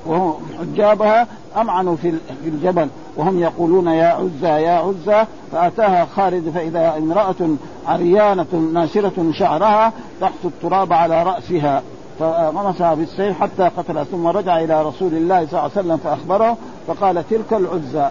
وهم 0.06 0.34
حجابها 0.58 1.26
امعنوا 1.56 1.96
في 1.96 2.14
الجبل 2.44 2.88
وهم 3.16 3.38
يقولون 3.38 3.86
يا 3.86 4.06
عزى 4.06 4.62
يا 4.62 4.72
عزى. 4.72 5.24
فأتاها 5.52 6.04
خالد 6.16 6.50
فإذا 6.50 6.96
امرأة 6.98 7.56
عريانة 7.86 8.70
ناشرة 8.74 9.32
شعرها 9.32 9.92
تحت 10.20 10.44
التراب 10.44 10.92
على 10.92 11.22
رأسها. 11.22 11.82
فغمسها 12.18 12.94
بالسيف 12.94 13.40
حتى 13.40 13.62
قتلها 13.76 14.04
ثم 14.04 14.26
رجع 14.26 14.58
إلى 14.58 14.82
رسول 14.82 15.14
الله 15.14 15.46
صلى 15.46 15.50
الله 15.50 15.60
عليه 15.60 15.72
وسلم 15.72 15.96
فأخبره 15.96 16.56
فقال 16.86 17.28
تلك 17.30 17.52
العزى. 17.52 18.08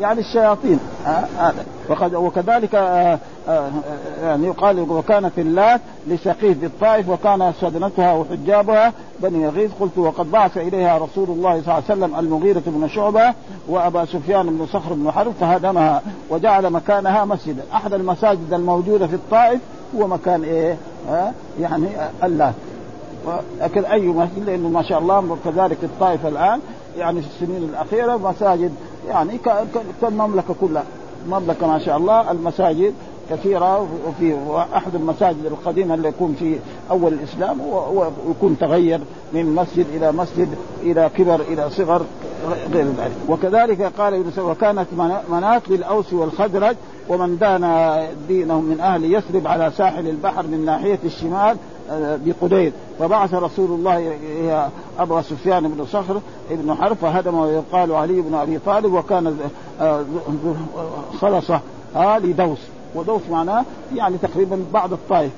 يعني 0.00 0.20
الشياطين 0.20 0.80
هذا. 1.38 1.64
وقد 1.88 2.14
وكذلك 2.14 2.74
آه، 2.74 3.18
آه، 3.48 3.70
يعني 4.22 4.46
يقال 4.46 4.80
وكانت 4.80 5.38
اللات 5.38 5.80
لسقيف 6.06 6.60
بالطائف 6.60 7.08
وكان 7.08 7.52
سدنتها 7.60 8.12
وحجابها 8.12 8.92
بني 9.22 9.42
يغيث. 9.42 9.70
قلت 9.80 9.98
وقد 9.98 10.30
بعث 10.30 10.58
إليها 10.58 10.98
رسول 10.98 11.28
الله 11.28 11.50
صلى 11.50 11.58
الله 11.60 11.74
عليه 11.74 11.84
وسلم 11.84 12.18
المغيرة 12.18 12.62
بن 12.66 12.88
شعبة 12.88 13.34
وأبا 13.68 14.04
سفيان 14.04 14.46
بن 14.46 14.66
صخر 14.66 14.94
بن 14.94 15.10
حرب 15.10 15.32
فهدمها 15.40 16.02
وجعل 16.30 16.70
مكانها 16.70 17.24
مسجدا. 17.24 17.62
أحد 17.72 17.92
المساجد 17.92 18.52
الموجودة 18.52 19.06
في 19.06 19.14
الطائف 19.14 19.60
هو 19.96 20.06
مكان 20.06 20.44
إيه؟ 20.44 20.76
يعني 21.60 21.86
اللات. 22.24 22.54
لكن 23.60 23.84
أي 23.84 24.06
مسجد 24.08 24.44
لأنه 24.46 24.68
ما 24.68 24.82
شاء 24.82 24.98
الله 24.98 25.36
كذلك 25.44 25.78
الطائف 25.82 26.26
الآن 26.26 26.60
يعني 26.96 27.22
في 27.22 27.26
السنين 27.26 27.62
الأخيرة 27.62 28.16
مساجد 28.16 28.72
يعني 29.08 29.38
كالمملكة 30.00 30.54
كلها. 30.60 30.84
المملكة 31.26 31.66
ما 31.66 31.78
شاء 31.78 31.96
الله 31.96 32.30
المساجد 32.30 32.94
كثيرة 33.30 33.88
وفي 34.06 34.36
أحد 34.74 34.94
المساجد 34.94 35.44
القديمة 35.44 35.94
اللي 35.94 36.08
يكون 36.08 36.34
في 36.38 36.58
أول 36.90 37.12
الإسلام 37.12 37.60
ويكون 38.26 38.58
تغير 38.60 39.00
من 39.32 39.54
مسجد 39.54 39.86
إلى 39.94 40.12
مسجد 40.12 40.48
إلى 40.82 41.10
كبر 41.16 41.40
إلى 41.40 41.70
صغر 41.70 42.02
غير 42.72 42.84
ذلك. 42.84 43.16
وكذلك 43.28 43.82
قال 43.82 44.14
ابن 44.14 44.42
وكانت 44.42 44.86
مناة 45.30 45.62
للأوس 45.68 46.12
والخزرج 46.12 46.76
ومن 47.08 47.38
دان 47.38 47.94
دينهم 48.28 48.64
من 48.64 48.80
أهل 48.80 49.14
يثرب 49.14 49.46
على 49.46 49.72
ساحل 49.76 50.08
البحر 50.08 50.46
من 50.46 50.64
ناحية 50.64 50.98
الشمال 51.04 51.56
آه، 51.90 52.18
بقديد 52.24 52.72
فبعث 52.98 53.34
رسول 53.34 53.70
الله 53.70 54.18
ابا 54.98 55.22
سفيان 55.22 55.68
بن 55.68 55.84
صخر 55.84 56.20
بن 56.50 56.74
حرب 56.74 56.96
فهدم 56.96 57.34
ويقال 57.34 57.92
علي 57.92 58.20
بن 58.20 58.34
أبي 58.34 58.58
طالب 58.58 58.92
وكان 58.92 59.36
آه، 59.80 60.04
خلصه 61.20 61.60
آه 61.96 62.18
لدوس. 62.18 62.58
ودوس 62.94 63.22
معناه 63.30 63.64
يعني 63.94 64.16
تقريبا 64.18 64.64
بعد 64.72 64.92
الطائف. 64.92 65.30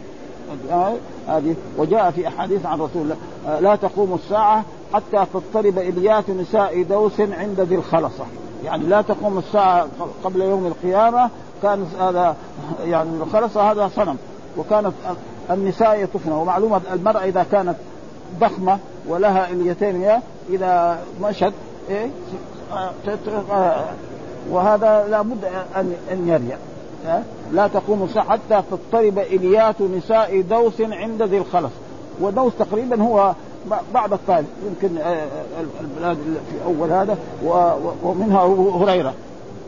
هذه 1.28 1.54
وجاء 1.78 2.10
في 2.10 2.28
أحاديث 2.28 2.66
عن 2.66 2.80
رسول 2.80 3.02
الله 3.02 3.16
لا 3.60 3.76
تقوم 3.76 4.14
الساعة 4.14 4.64
حتى 4.94 5.26
تضطرب 5.34 5.78
اليات 5.78 6.30
نساء 6.30 6.82
دوس 6.82 7.20
عند 7.20 7.60
ذي 7.60 7.74
الخلصة. 7.74 8.24
يعني 8.64 8.84
لا 8.86 9.02
تقوم 9.02 9.38
الساعة 9.38 9.86
قبل 10.24 10.40
يوم 10.40 10.66
القيامة 10.66 11.30
كان 11.62 11.86
هذا 12.00 12.36
يعني 12.84 13.10
الخلصة 13.22 13.72
هذا 13.72 13.90
صنم. 13.96 14.16
وكانت 14.56 14.92
النساء 15.50 16.02
يطفن 16.02 16.32
ومعلومة 16.32 16.80
المرأة 16.92 17.24
إذا 17.24 17.46
كانت 17.52 17.76
ضخمة 18.40 18.78
ولها 19.08 19.50
اليتين 19.50 20.20
إذا 20.50 20.98
مشت 21.22 21.52
إيه 21.90 22.10
وهذا 24.50 25.06
لابد 25.10 25.44
ان 25.76 25.94
أن 26.12 26.28
يرجع. 26.28 26.56
لا 27.52 27.68
تقوم 27.68 28.02
الساعة 28.02 28.28
حتى 28.30 28.62
تضطرب 28.70 29.18
إليات 29.18 29.82
نساء 29.82 30.40
دوس 30.40 30.80
عند 30.80 31.22
ذي 31.22 31.38
الخلص. 31.38 31.72
ودوس 32.20 32.52
تقريبا 32.58 33.02
هو 33.02 33.34
بعد 33.94 34.12
الطائف 34.12 34.46
يمكن 34.66 34.98
آه، 34.98 35.02
آه، 35.02 35.26
البلاد 35.80 36.16
في 36.50 36.64
أول 36.64 36.90
هذا 36.90 37.18
ومنها 38.02 38.44
أبو 38.44 38.70
هريرة. 38.70 39.14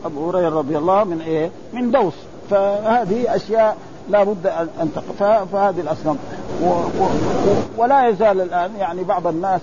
أبو 0.05 0.29
هريرة 0.29 0.57
رضي 0.57 0.77
الله 0.77 1.03
من 1.03 1.21
إيه؟ 1.21 1.51
من 1.73 1.91
دوس. 1.91 2.13
فهذه 2.49 3.35
أشياء 3.35 3.77
لا 4.09 4.23
بد 4.23 4.47
ان 4.81 4.91
تقف 4.95 5.23
فهذه 5.53 5.79
الاصنام 5.79 6.17
ولا 7.77 8.07
يزال 8.07 8.41
الآن 8.41 8.75
يعني 8.75 9.03
بعض 9.03 9.27
الناس 9.27 9.61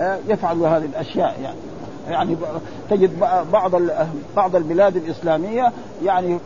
آه، 0.00 0.18
يفعل 0.28 0.58
هذه 0.58 0.84
الأشياء 0.84 1.34
يعني. 1.42 1.56
يعني 2.08 2.36
تجد 2.90 3.18
بعض 3.52 3.72
بعض 4.36 4.56
البلاد 4.56 4.96
الإسلامية 4.96 5.72
يعني 6.04 6.38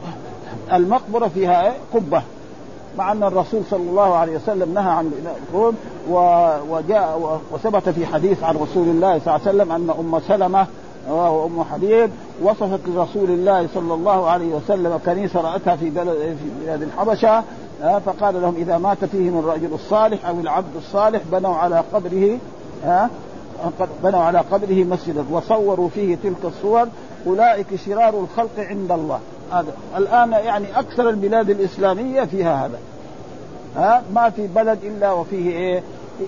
المقبرة 0.73 1.29
فيها 1.29 1.75
قبة. 1.95 2.23
مع 2.99 3.13
أن 3.13 3.23
الرسول 3.23 3.63
صلى 3.71 3.91
الله 3.91 4.15
عليه 4.15 4.37
وسلم 4.37 4.75
نهى 4.75 4.91
عن 4.91 5.13
القبور 5.27 5.75
وجاء 6.71 7.41
وثبت 7.53 7.89
في 7.89 8.07
حديث 8.07 8.43
عن 8.43 8.57
رسول 8.57 8.89
الله 8.89 9.19
صلى 9.19 9.37
الله 9.37 9.49
عليه 9.49 9.51
وسلم 9.51 9.73
أن 9.73 9.91
أم 9.99 10.21
سلمة 10.29 10.67
وأم 11.09 11.65
حبيب 11.65 12.11
وصفت 12.43 12.81
لرسول 12.87 13.31
الله 13.31 13.69
صلى 13.75 13.95
الله 13.95 14.31
عليه 14.31 14.55
وسلم 14.55 15.01
كنيسة 15.07 15.41
رأتها 15.41 15.77
في 15.77 15.91
بلد 15.91 16.17
في 16.17 16.65
بلاد 16.65 16.83
الحبشة 16.83 17.43
فقال 18.07 18.43
لهم 18.43 18.55
إذا 18.57 18.79
مات 18.79 19.05
فيهم 19.05 19.39
الرجل 19.39 19.75
الصالح 19.75 20.27
أو 20.27 20.41
العبد 20.41 20.77
الصالح 20.77 21.23
بنوا 21.33 21.55
على 21.55 21.85
قبره 21.93 22.39
بنوا 24.03 24.21
على 24.21 24.39
قبره 24.39 24.85
مسجدا 24.85 25.25
وصوروا 25.31 25.89
فيه 25.89 26.17
تلك 26.23 26.45
الصور 26.45 26.89
أولئك 27.27 27.67
شرار 27.87 28.21
الخلق 28.21 28.59
عند 28.59 28.93
الله. 28.93 29.21
هذا. 29.53 29.73
الآن 29.97 30.33
يعني 30.33 30.79
أكثر 30.79 31.09
البلاد 31.09 31.51
الإسلامية 31.51 32.25
فيها 32.25 32.67
هذا. 32.67 32.79
ها؟ 33.77 34.03
ما 34.15 34.31
في 34.31 34.47
بلد 34.47 34.79
إلا 34.85 35.13
وفيه 35.13 35.51
إيه؟ 35.51 35.83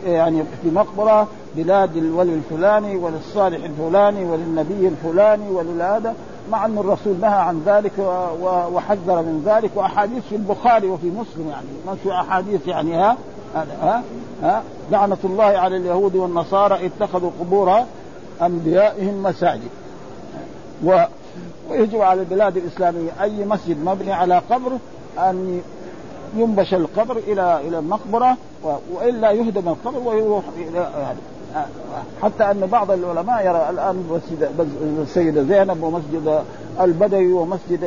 يعني 0.07 0.43
في 0.63 0.71
مقبرة 0.71 1.29
بلاد 1.57 1.97
الولي 1.97 2.35
الفلاني 2.35 2.97
وللصالح 2.97 3.65
الفلاني 3.65 4.25
وللنبي 4.25 4.89
الفلاني 4.89 5.51
ولهذا 5.51 6.15
مع 6.51 6.65
أن 6.65 6.79
الرسول 6.79 7.17
نهى 7.21 7.39
عن 7.39 7.63
ذلك 7.67 7.93
وحذر 8.73 9.23
من 9.23 9.43
ذلك. 9.47 9.71
وأحاديث 9.75 10.23
في 10.29 10.37
البخاري 10.37 10.89
وفي 10.89 11.07
مسلم 11.07 11.49
يعني. 11.51 11.67
ما 11.87 11.95
في 12.03 12.13
أحاديث 12.13 12.69
يعني؟ 12.69 12.95
ها؟ 12.95 13.17
ها؟ 13.55 14.03
ها؟ 14.43 14.63
لعنة 14.91 15.19
الله 15.25 15.45
على 15.45 15.77
اليهود 15.77 16.17
والنصارى 16.17 16.87
اتخذوا 16.87 17.31
قبور 17.41 17.81
أنبيائهم 18.43 19.23
مساجد. 19.23 19.71
و 20.85 21.05
ويجب 21.71 22.01
على 22.01 22.21
البلاد 22.21 22.57
الإسلامية 22.57 23.11
أي 23.23 23.45
مسجد 23.45 23.85
مبني 23.85 24.13
على 24.13 24.43
قبر 24.51 24.73
أن 25.19 25.63
ينبش 26.37 26.75
القبر 26.75 27.17
إلى 27.17 27.61
إلى 27.69 27.79
المقبرة 27.79 28.37
وإلا 28.95 29.31
يهدم 29.31 29.69
القبر 29.69 29.99
ويروح 29.99 30.45
إلى 30.57 30.89
حتى 32.23 32.51
أن 32.51 32.69
بعض 32.73 32.91
العلماء 32.91 33.47
يرى 33.47 33.71
الآن 33.71 34.05
مسجد 34.11 34.69
السيده 35.03 35.43
زينب 35.43 35.83
ومسجد 35.83 36.43
البدوي 36.81 37.33
ومسجد 37.33 37.83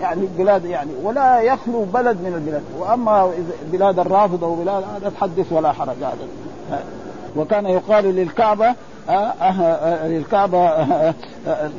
يعني 0.00 0.28
بلاد 0.38 0.64
يعني 0.64 0.90
ولا 1.02 1.40
يخلو 1.40 1.84
بلد 1.84 2.16
من 2.16 2.34
البلاد. 2.34 2.62
وأما 2.78 3.30
بلاد 3.72 3.98
الرافضة 3.98 4.46
وبلاد 4.46 4.84
هذا 4.94 5.08
تحدث 5.08 5.52
ولا 5.52 5.72
حرج. 5.72 5.96
هذا. 6.02 6.84
وكان 7.36 7.66
يقال 7.66 8.04
للكعبة 8.04 8.74
آه، 9.08 9.12
آه، 9.12 10.08
للكعبة 10.08 10.58
آه، 10.58 11.14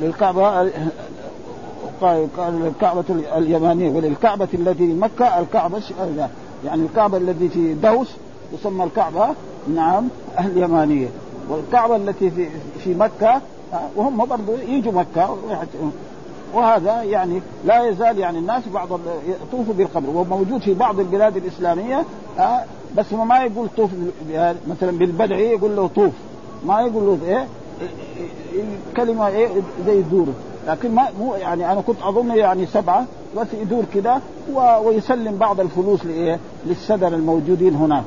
للكعبة 0.02 0.70
قال 2.00 2.66
الكعبة 2.66 3.04
اليمانية 3.36 3.90
وللكعبة 3.90 4.48
التي 4.54 4.94
مكة 4.94 5.40
الكعبة 5.40 5.82
يعني 6.64 6.82
الكعبة 6.82 7.16
التي 7.16 7.48
في 7.48 7.74
دوس 7.74 8.08
تسمى 8.52 8.84
الكعبة 8.84 9.28
نعم 9.74 10.08
اليمانية. 10.38 11.08
والكعبة 11.48 11.96
التي 11.96 12.30
في 12.30 12.48
في 12.84 12.94
مكة 12.94 13.40
وهم 13.96 14.24
برضو 14.24 14.52
يجوا 14.68 14.92
مكة 14.92 15.36
وهذا 16.54 17.02
يعني 17.02 17.40
لا 17.64 17.84
يزال 17.84 18.18
يعني 18.18 18.38
الناس 18.38 18.62
بعض 18.74 18.88
يطوفوا 19.28 19.74
بالقبر. 19.74 20.10
وموجود 20.10 20.60
في 20.60 20.74
بعض 20.74 21.00
البلاد 21.00 21.36
الإسلامية 21.36 22.04
بس 22.96 23.12
ما 23.12 23.44
يقول 23.44 23.68
طوف 23.76 23.90
مثلا 24.68 24.98
بالبدعي 24.98 25.50
يقول 25.50 25.76
له 25.76 25.90
طوف. 25.94 26.12
ما 26.66 26.80
يقول 26.80 27.06
له 27.06 27.18
إيه؟ 27.26 27.46
كلمة 28.96 29.26
إيه؟ 29.26 29.48
زي 29.86 29.98
الدور 29.98 30.26
لكن 30.66 30.94
ما 30.94 31.08
مو 31.20 31.34
يعني 31.34 31.72
أنا 31.72 31.80
كنت 31.80 31.96
أظن 32.02 32.30
يعني 32.30 32.66
سبعة 32.66 33.06
بس 33.36 33.46
يدور 33.60 33.84
كده 33.94 34.20
ويسلم 34.84 35.36
بعض 35.36 35.60
الفلوس 35.60 36.04
لإيه؟ 36.04 36.38
للسدن 36.66 37.14
الموجودين 37.14 37.74
هناك. 37.74 38.04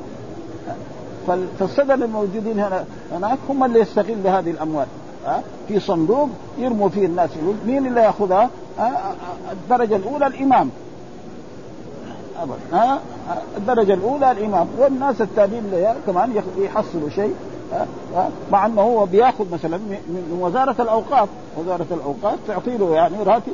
فالسدن 1.58 2.02
الموجودين 2.02 2.60
هنا 2.60 2.84
هناك 3.12 3.38
هم 3.48 3.64
اللي 3.64 3.80
يستغل 3.80 4.14
بهذه 4.14 4.50
الأموال. 4.50 4.86
ها؟ 5.26 5.42
في 5.68 5.80
صندوق 5.80 6.28
يرموا 6.58 6.88
فيه 6.88 7.06
الناس. 7.06 7.30
فلوس 7.30 7.56
مين 7.66 7.86
اللي 7.86 8.00
يأخذها؟ 8.00 8.50
الدرجة 9.52 9.96
الأولى 9.96 10.26
الإمام. 10.26 10.70
ها؟ 12.72 12.98
الدرجة 13.56 13.94
الأولى 13.94 14.30
الإمام. 14.30 14.66
والناس 14.78 15.20
التابعين 15.20 15.64
كمان 16.06 16.42
يحصلوا 16.58 17.10
شيء. 17.14 17.34
مع 18.52 18.66
انه 18.66 18.80
هو 18.80 19.06
بياخذ 19.06 19.52
مثلا 19.52 19.76
من 19.78 20.38
وزارة 20.40 20.82
الأوقاف. 20.82 21.28
وزارة 21.58 21.86
الأوقاف 21.90 22.38
تعطي 22.48 22.76
له 22.76 22.94
يعني 22.94 23.22
راتب. 23.22 23.52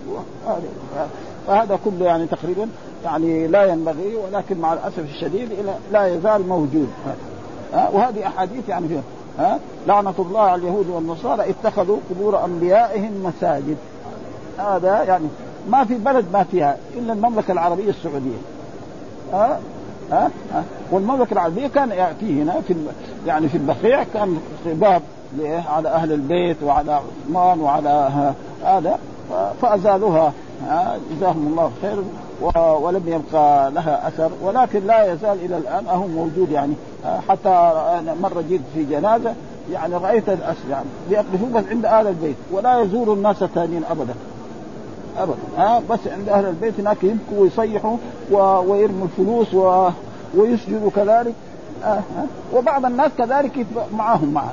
فهذا 1.47 1.79
كله 1.85 2.07
يعني 2.07 2.27
تقريبا 2.27 2.69
يعني 3.05 3.47
لا 3.47 3.65
ينبغي 3.65 4.17
ولكن 4.17 4.59
مع 4.59 4.73
الأسف 4.73 4.99
الشديد 4.99 5.49
لا 5.93 6.07
يزال 6.07 6.49
موجود. 6.49 6.89
وهذه 7.73 8.27
أحاديث 8.27 8.69
يعني 8.69 8.89
فيها. 8.89 9.03
ها؟ 9.39 9.59
لعنة 9.87 10.15
الله 10.19 10.41
على 10.41 10.63
اليهود 10.63 10.89
والنصارى 10.89 11.51
اتخذوا 11.51 11.97
قبور 12.11 12.45
أنبيائهم 12.45 13.25
مساجد. 13.25 13.77
هذا 14.59 15.03
يعني 15.03 15.27
ما 15.69 15.85
في 15.85 15.95
بلد 15.95 16.25
ما 16.33 16.45
فيها 16.45 16.77
إلا 16.97 17.13
المملكة 17.13 17.53
العربية 17.53 17.91
السعودية. 17.91 18.39
ها؟ 19.33 19.61
ها, 20.13 20.31
ها؟ 20.53 20.65
والمملكة 20.91 21.33
العربية 21.33 21.67
كان 21.67 21.91
يأتي 21.91 22.43
هنا 22.43 22.61
في 22.61 22.75
يعني 23.29 23.49
في 23.49 23.57
البقيع 23.57 24.05
كان 24.15 24.39
خباب 24.65 25.03
على 25.69 25.89
أهل 25.89 26.13
البيت 26.13 26.57
وعلى 26.63 26.93
عثمان 26.93 27.61
وعلى 27.61 28.11
هذا 28.65 28.99
فأزالوها. 29.63 30.33
جزاهم 31.17 31.47
الله 31.47 31.71
خير 31.83 31.97
ولم 32.81 33.03
يبقى 33.07 33.71
لها 33.71 34.09
أثر 34.09 34.31
ولكن 34.43 34.87
لا 34.87 35.13
يزال 35.13 35.39
إلى 35.45 35.57
الآن 35.57 35.87
أهو 35.87 36.07
موجود 36.07 36.51
يعني. 36.51 36.73
حتى 37.29 37.73
مرة 38.23 38.45
جيت 38.49 38.61
في 38.75 38.85
جنازة 38.85 39.35
يعني 39.73 39.95
رأيت 39.95 40.29
الأس 40.29 40.57
يعني 40.71 40.87
بيقفوا 41.11 41.49
بس 41.55 41.65
عند 41.71 41.87
أهل 41.87 42.07
البيت 42.07 42.37
ولا 42.53 42.81
يزور 42.81 43.13
الناس 43.13 43.43
الثانيين 43.43 43.83
ابدا. 43.91 44.15
ابدا 45.19 45.39
ها 45.59 45.83
بس 45.91 45.99
عند 46.07 46.29
أهل 46.29 46.45
البيت 46.45 46.81
هناك 46.81 47.05
يبكوا 47.05 47.39
ويصيحوا 47.39 47.97
ويرموا 48.67 49.07
الفلوس 49.07 49.55
و... 49.55 49.89
ويسجدوا 50.37 50.91
كذلك. 50.97 51.35
وبعض 52.55 52.87
الناس 52.87 53.11
كذلك 53.19 53.67
معاهم 53.93 54.33
معه 54.35 54.53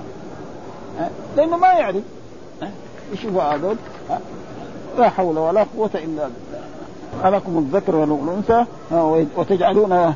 لأنه 1.38 1.58
ما 1.58 1.68
يعرف. 1.68 2.04
يشوفوا 3.14 3.44
هذول. 3.44 3.76
لا 4.98 5.10
حول 5.10 5.38
ولا 5.38 5.66
قوة 5.78 5.90
إلا 5.94 6.04
بالله. 6.04 7.38
ألكم 7.38 7.58
الذكر 7.58 7.96
والأنثى 7.96 8.66
وتجعلون 9.38 10.14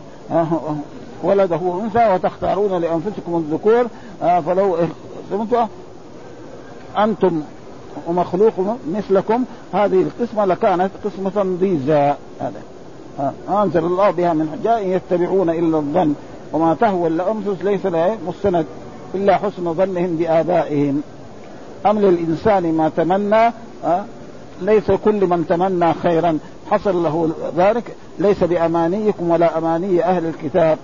ولده 1.23 1.79
أنثى 1.83 2.13
وتختارون 2.13 2.81
لأنفسكم 2.81 3.35
الذكور 3.35 3.87
فلو 4.45 4.77
أنتم 6.97 7.41
ومخلوق 8.07 8.53
مثلكم 8.93 9.43
هذه 9.73 10.01
القسمة 10.01 10.45
لكانت 10.45 10.91
قسمة 11.05 11.57
ضيزى 11.59 12.13
هذا. 12.39 12.61
أنزل 13.49 13.85
الله 13.85 14.11
بها 14.11 14.33
من 14.33 14.59
جاء 14.63 14.87
يتبعون 14.87 15.49
إلا 15.49 15.77
الظن. 15.77 16.13
وما 16.53 16.73
تهوى 16.73 17.07
الأنفس 17.07 17.63
ليس 17.63 17.85
له 17.85 18.17
مستند 18.27 18.65
إلا 19.15 19.37
حسن 19.37 19.73
ظنهم 19.73 20.15
بآبائهم. 20.15 21.01
أم 21.85 21.99
للإنسان 21.99 22.73
ما 22.73 22.89
تمنى 22.97 23.51
ليس 24.61 24.91
كل 24.91 25.27
من 25.27 25.47
تمنى 25.47 25.93
خيرا. 25.93 26.39
حصل 26.71 27.03
له 27.03 27.29
ذلك 27.57 27.95
ليس 28.19 28.43
بأمانيكم 28.43 29.29
ولا 29.29 29.57
أماني 29.57 30.03
أهل 30.03 30.25
الكتاب. 30.25 30.77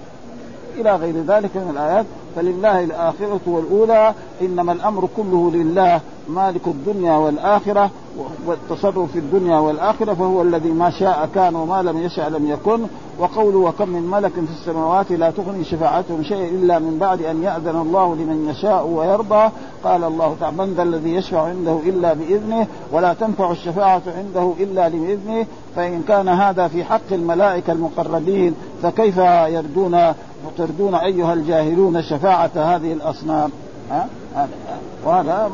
إلى 0.77 0.95
غير 0.95 1.15
ذلك 1.27 1.55
من 1.55 1.69
الآيات 1.71 2.05
فلله 2.35 2.83
الآخرة 2.83 3.39
والأولى 3.45 4.13
إنما 4.41 4.71
الأمر 4.71 5.09
كله 5.17 5.51
لله. 5.53 6.01
مالك 6.29 6.67
الدنيا 6.67 7.17
والآخرة 7.17 7.89
والتصرف 8.45 9.11
في 9.11 9.19
الدنيا 9.19 9.57
والآخرة 9.59 10.13
فهو 10.13 10.41
الذي 10.41 10.69
ما 10.69 10.89
شاء 10.89 11.29
كان 11.35 11.55
وما 11.55 11.81
لم 11.81 11.97
يشاء 12.01 12.29
لم 12.29 12.49
يكن 12.49 12.79
وقوله 13.19 13.57
وكم 13.57 13.89
من 13.89 14.01
ملك 14.01 14.31
في 14.31 14.51
السماوات 14.59 15.11
لا 15.11 15.31
تغني 15.31 15.63
شفاعتهم 15.63 16.23
شيء 16.23 16.49
إلا 16.49 16.79
من 16.79 16.97
بعد 16.99 17.21
أن 17.21 17.43
يأذن 17.43 17.81
الله 17.81 18.15
لمن 18.15 18.49
يشاء 18.49 18.87
ويرضى. 18.87 19.49
قال 19.83 20.03
الله 20.03 20.35
تعالى 20.39 20.57
من 20.57 20.73
ذا 20.73 20.83
الذي 20.83 21.15
يشفع 21.15 21.41
عنده 21.41 21.79
إلا 21.85 22.13
بإذنه 22.13 22.67
ولا 22.91 23.13
تنفع 23.13 23.51
الشفاعة 23.51 24.01
عنده 24.17 24.53
إلا 24.59 24.87
بإذنه 24.87 25.45
فإن 25.75 26.03
كان 26.07 26.27
هذا 26.27 26.67
في 26.67 26.83
حق 26.83 27.11
الملائكة 27.11 27.73
المقربين 27.73 28.55
فكيف 28.83 29.17
يردون 29.47 30.13
تردون 30.57 30.95
أيها 30.95 31.33
الجاهلون 31.33 32.01
شفاعة 32.01 32.51
هذه 32.55 32.93
الأصنام؟ 32.93 33.51
ها؟ 33.91 34.07
وهذا 35.05 35.51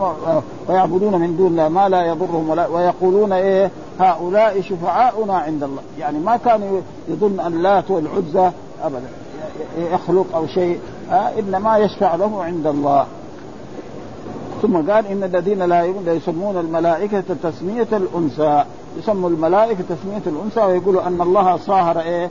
ويعبدون 0.68 1.16
من 1.16 1.38
دون 1.38 1.48
الله 1.48 1.70
ما 1.70 1.90
لا 1.90 2.06
يضرهم 2.06 2.50
ولا 2.50 2.68
ويقولون 2.68 3.34
إيه؟ 3.34 3.72
هؤلاء 4.00 4.62
شفعاؤنا 4.62 5.38
عند 5.38 5.64
الله. 5.64 5.82
يعني 6.00 6.20
ما 6.20 6.38
كان 6.38 6.82
يظن 7.08 7.40
اللات 7.40 7.92
والعزى 7.92 8.52
ابدا. 8.84 9.08
يخلق 9.78 10.26
أو 10.36 10.48
شيء. 10.48 10.80
إنما 11.40 11.78
يشفع 11.78 12.16
له 12.16 12.44
عند 12.44 12.68
الله. 12.68 13.06
ثم 14.62 14.92
قال 14.92 15.08
إن 15.08 15.24
الذين 15.24 15.64
لا 15.64 15.84
يسمون 16.08 16.58
الملائكة 16.58 17.24
تسمية 17.44 17.88
الأنثى. 17.94 18.64
يسموا 19.00 19.30
الملائكة 19.30 19.84
تسمية 19.90 20.22
الأنثى 20.28 20.62
ويقولوا 20.62 21.08
أن 21.08 21.22
الله 21.22 21.58
صاهر 21.58 22.00
إيه؟ 22.00 22.30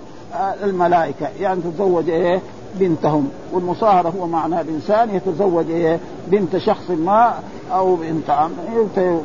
الملائكة. 0.63 1.29
يعني 1.41 1.61
تزوج 1.61 2.11
إيه؟ 2.11 2.41
بنتهم 2.75 3.29
والمصاهرة 3.53 4.13
هو 4.21 4.27
معنى 4.27 4.61
الإنسان 4.61 5.15
يتزوج 5.15 5.67
بنت 6.27 6.57
شخص 6.57 6.91
ما 6.91 7.35
أو 7.73 7.97
بنت 7.97 8.31
عم. 8.31 8.51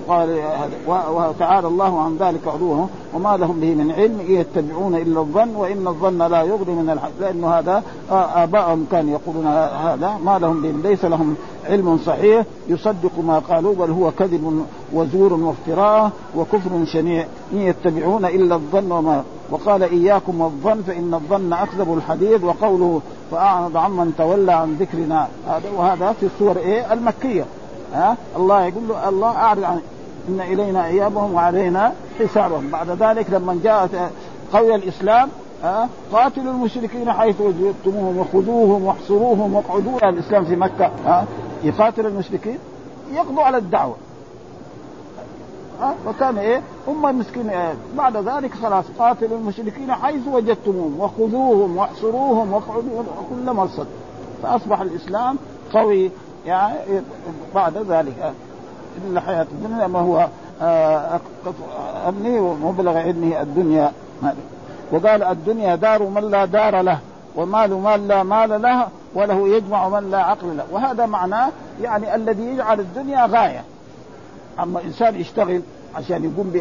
قال 0.08 0.40
وتعالى 0.88 1.68
الله 1.68 2.02
عن 2.02 2.18
ذلك 2.20 2.48
علوه 2.48 2.88
وما 3.14 3.38
لهم 3.38 3.60
به 3.60 3.74
من 3.74 3.92
علم 3.92 4.20
يتبعون 4.28 4.96
إلا 4.96 5.20
الظن 5.20 5.56
وإن 5.56 5.88
الظن 5.88 6.18
لا 6.18 6.42
يغني 6.42 6.76
من 6.76 6.90
الحق. 6.90 7.10
لأنه 7.20 7.48
هذا 7.48 7.84
آبائهم 8.12 8.86
كانوا 8.92 9.12
يقولون 9.12 9.48
هذا. 9.48 10.20
ما 10.26 10.40
لهم 10.40 10.62
به 10.62 10.90
ليس 10.90 11.06
لهم 11.06 11.36
علم 11.70 11.98
صحيح. 12.06 12.46
يصدق 12.68 13.20
ما 13.28 13.40
قالوا 13.40 13.76
بل 13.76 13.92
هو 13.92 14.12
كذب 14.12 14.66
وزور 14.94 15.34
وافتراء 15.34 16.12
وكفر 16.38 16.86
شنيع. 16.86 17.26
إن 17.54 17.58
يتبعون 17.58 18.26
إلا 18.26 18.56
الظن 18.56 18.92
وما 18.92 19.24
وقال 19.50 19.84
إياكم 19.84 20.42
والظن 20.42 20.82
فإن 20.82 21.14
الظن 21.14 21.54
أكذب 21.54 21.94
الحديث 21.98 22.44
وقوله 22.44 23.02
فأعرض 23.32 23.78
عمن 23.78 24.14
تولى 24.18 24.54
عن 24.54 24.76
ذكرنا. 24.76 25.28
هذا 25.48 25.70
وهذا 25.78 26.12
في 26.12 26.26
السور 26.26 26.58
إيه؟ 26.58 26.94
المكية. 26.94 27.46
ها؟ 27.94 28.18
الله 28.36 28.66
يقول 28.66 28.88
له 28.88 29.10
الله 29.10 29.30
أعرض 29.30 29.64
عن 29.64 29.80
إن 30.30 30.42
إلينا 30.42 30.86
إيابهم 30.86 31.34
وعلينا 31.34 31.94
حسابهم. 32.20 32.70
بعد 32.70 32.90
ذلك 32.90 33.30
لما 33.30 33.60
جاءت 33.64 34.12
قول 34.54 34.72
الإسلام 34.76 35.30
ها؟ 35.64 35.90
قاتلوا 36.14 36.54
المشركين 36.54 37.14
حيث 37.14 37.42
وجدتموهم 37.42 38.18
وخذوهم 38.18 38.84
واحصروهم 38.86 39.54
واقعدوا 39.54 40.10
الإسلام 40.10 40.46
في 40.46 40.56
مكة. 40.56 40.92
ها؟ 41.06 41.26
يقاتل 41.64 42.06
المشركين؟ 42.06 42.58
يقضوا 43.14 43.44
على 43.44 43.58
الدعوة. 43.58 43.96
ها؟ 45.82 45.96
وكان 46.08 46.38
إيه؟ 46.38 46.62
هم 46.88 47.20
مسكين 47.20 47.50
إيه؟ 47.50 47.74
بعد 47.98 48.18
ذلك 48.18 48.54
خلاص 48.54 48.86
قاتلوا 49.00 49.38
المشركين 49.38 49.94
حيث 49.94 50.28
وجدتموهم. 50.28 51.00
وخذوهم 51.00 51.78
واحصروهم 51.78 52.54
واقعدوا 52.54 53.04
كل 53.30 53.54
مرصد. 53.54 53.88
فأصبح 54.44 54.82
الإسلام 54.82 55.38
قوي 55.74 56.12
يعني 56.46 56.76
بعد 57.56 57.78
ذلك 57.78 58.34
إلا 59.08 59.22
حياة 59.22 59.48
الدنيا 59.52 59.88
ما 59.88 60.00
هو 60.00 60.28
أمني 62.10 62.40
ومبلغ 62.40 62.98
علمه 62.98 63.42
الدنيا. 63.42 63.92
وقال 64.92 65.24
الدنيا 65.24 65.76
دار 65.76 66.04
من 66.04 66.32
لا 66.32 66.46
دار 66.46 66.82
له 66.82 67.00
ومال 67.36 67.74
من 67.74 68.08
لا 68.08 68.24
مال 68.24 68.62
له 68.62 68.88
وله 69.16 69.48
يجمع 69.48 69.90
من 69.90 70.12
لا 70.12 70.24
عقل 70.24 70.58
له. 70.58 70.64
وهذا 70.72 71.06
معناه 71.06 71.50
يعني 71.82 72.16
الذي 72.16 72.44
يجعل 72.44 72.80
الدنيا 72.80 73.26
غاية. 73.26 73.64
أما 74.60 74.82
إنسان 74.82 75.16
يشتغل 75.16 75.62
عشان 75.96 76.24
يقوم 76.24 76.54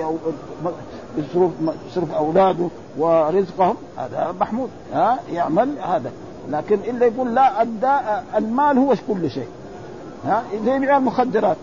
بصرف 1.89 2.15
أولاده 2.15 2.69
ورزقهم 2.99 3.77
هذا 3.97 4.35
محمود 4.41 4.71
ها 4.93 5.19
يعمل 5.33 5.79
هذا. 5.79 6.13
لكن 6.51 6.75
إلا 6.75 7.07
يقول 7.07 7.35
لا 7.35 7.63
المال 8.37 8.79
هو 8.79 8.95
كل 9.09 9.31
شيء 9.31 9.49
ها 10.27 10.43
زي 10.65 10.79
بيع 10.79 10.97
المخدرات. 10.97 11.57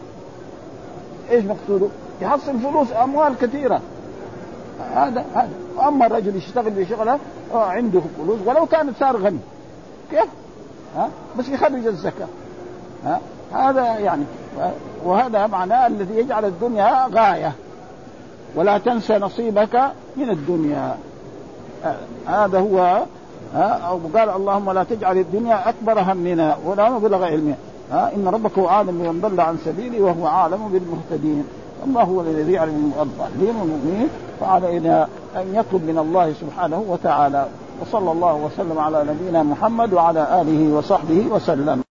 إيش 1.29 1.45
مقصوده؟ 1.45 1.87
يحصل 2.21 2.59
فلوس 2.59 2.87
أموال 3.03 3.37
كثيرة. 3.41 3.81
هذا 4.95 5.25
هذا. 5.35 5.49
اما 5.87 6.05
الرجل 6.05 6.35
يشتغل 6.35 6.69
بشغله 6.69 7.19
عنده 7.53 8.01
فلوس 8.17 8.39
ولو 8.45 8.65
كان 8.65 8.93
صار 8.99 9.17
غني. 9.17 9.39
كيف؟ 10.11 10.29
ها؟ 10.95 11.09
بس 11.39 11.49
يخرج 11.49 11.87
الزكاة. 11.87 12.27
ها؟ 13.05 13.19
هذا 13.53 13.85
يعني 13.85 14.23
وهذا 15.05 15.47
معناه 15.47 15.87
الذي 15.87 16.15
يجعل 16.15 16.45
الدنيا 16.45 17.07
غاية. 17.07 17.51
ولا 18.55 18.77
تنسى 18.77 19.17
نصيبك 19.17 19.81
من 20.17 20.29
الدنيا. 20.29 20.95
هذا 22.27 22.59
هو 22.59 23.03
أو 23.55 23.99
قال 24.15 24.29
اللهم 24.29 24.71
لا 24.71 24.83
تجعل 24.83 25.17
الدنيا 25.17 25.69
أكبر 25.69 25.99
همنا 25.99 26.57
ولا 26.65 26.89
مبلغ 26.89 27.23
علمنا. 27.23 27.55
ها 27.91 28.11
إن 28.15 28.27
ربك 28.27 28.57
هو 28.57 28.67
عالم 28.67 28.91
بمن 28.91 29.21
ضل 29.21 29.39
عن 29.39 29.57
سبيله 29.65 30.01
وهو 30.01 30.27
عالم 30.27 30.67
بالمهتدين. 30.67 31.45
الله 31.87 32.03
هو 32.03 32.21
الذي 32.21 32.51
يعلم 32.51 32.91
الضالين 33.01 33.55
والمؤمنين. 33.55 34.09
فعلينا 34.39 35.07
أن 35.35 35.55
يطلب 35.55 35.83
من 35.83 35.97
الله 35.97 36.33
سبحانه 36.33 36.85
وتعالى. 36.87 37.47
وصلى 37.81 38.11
الله 38.11 38.33
وسلم 38.33 38.79
على 38.79 39.03
نبينا 39.03 39.43
محمد 39.43 39.93
وعلى 39.93 40.41
آله 40.41 40.73
وصحبه 40.73 41.25
وسلم. 41.31 41.83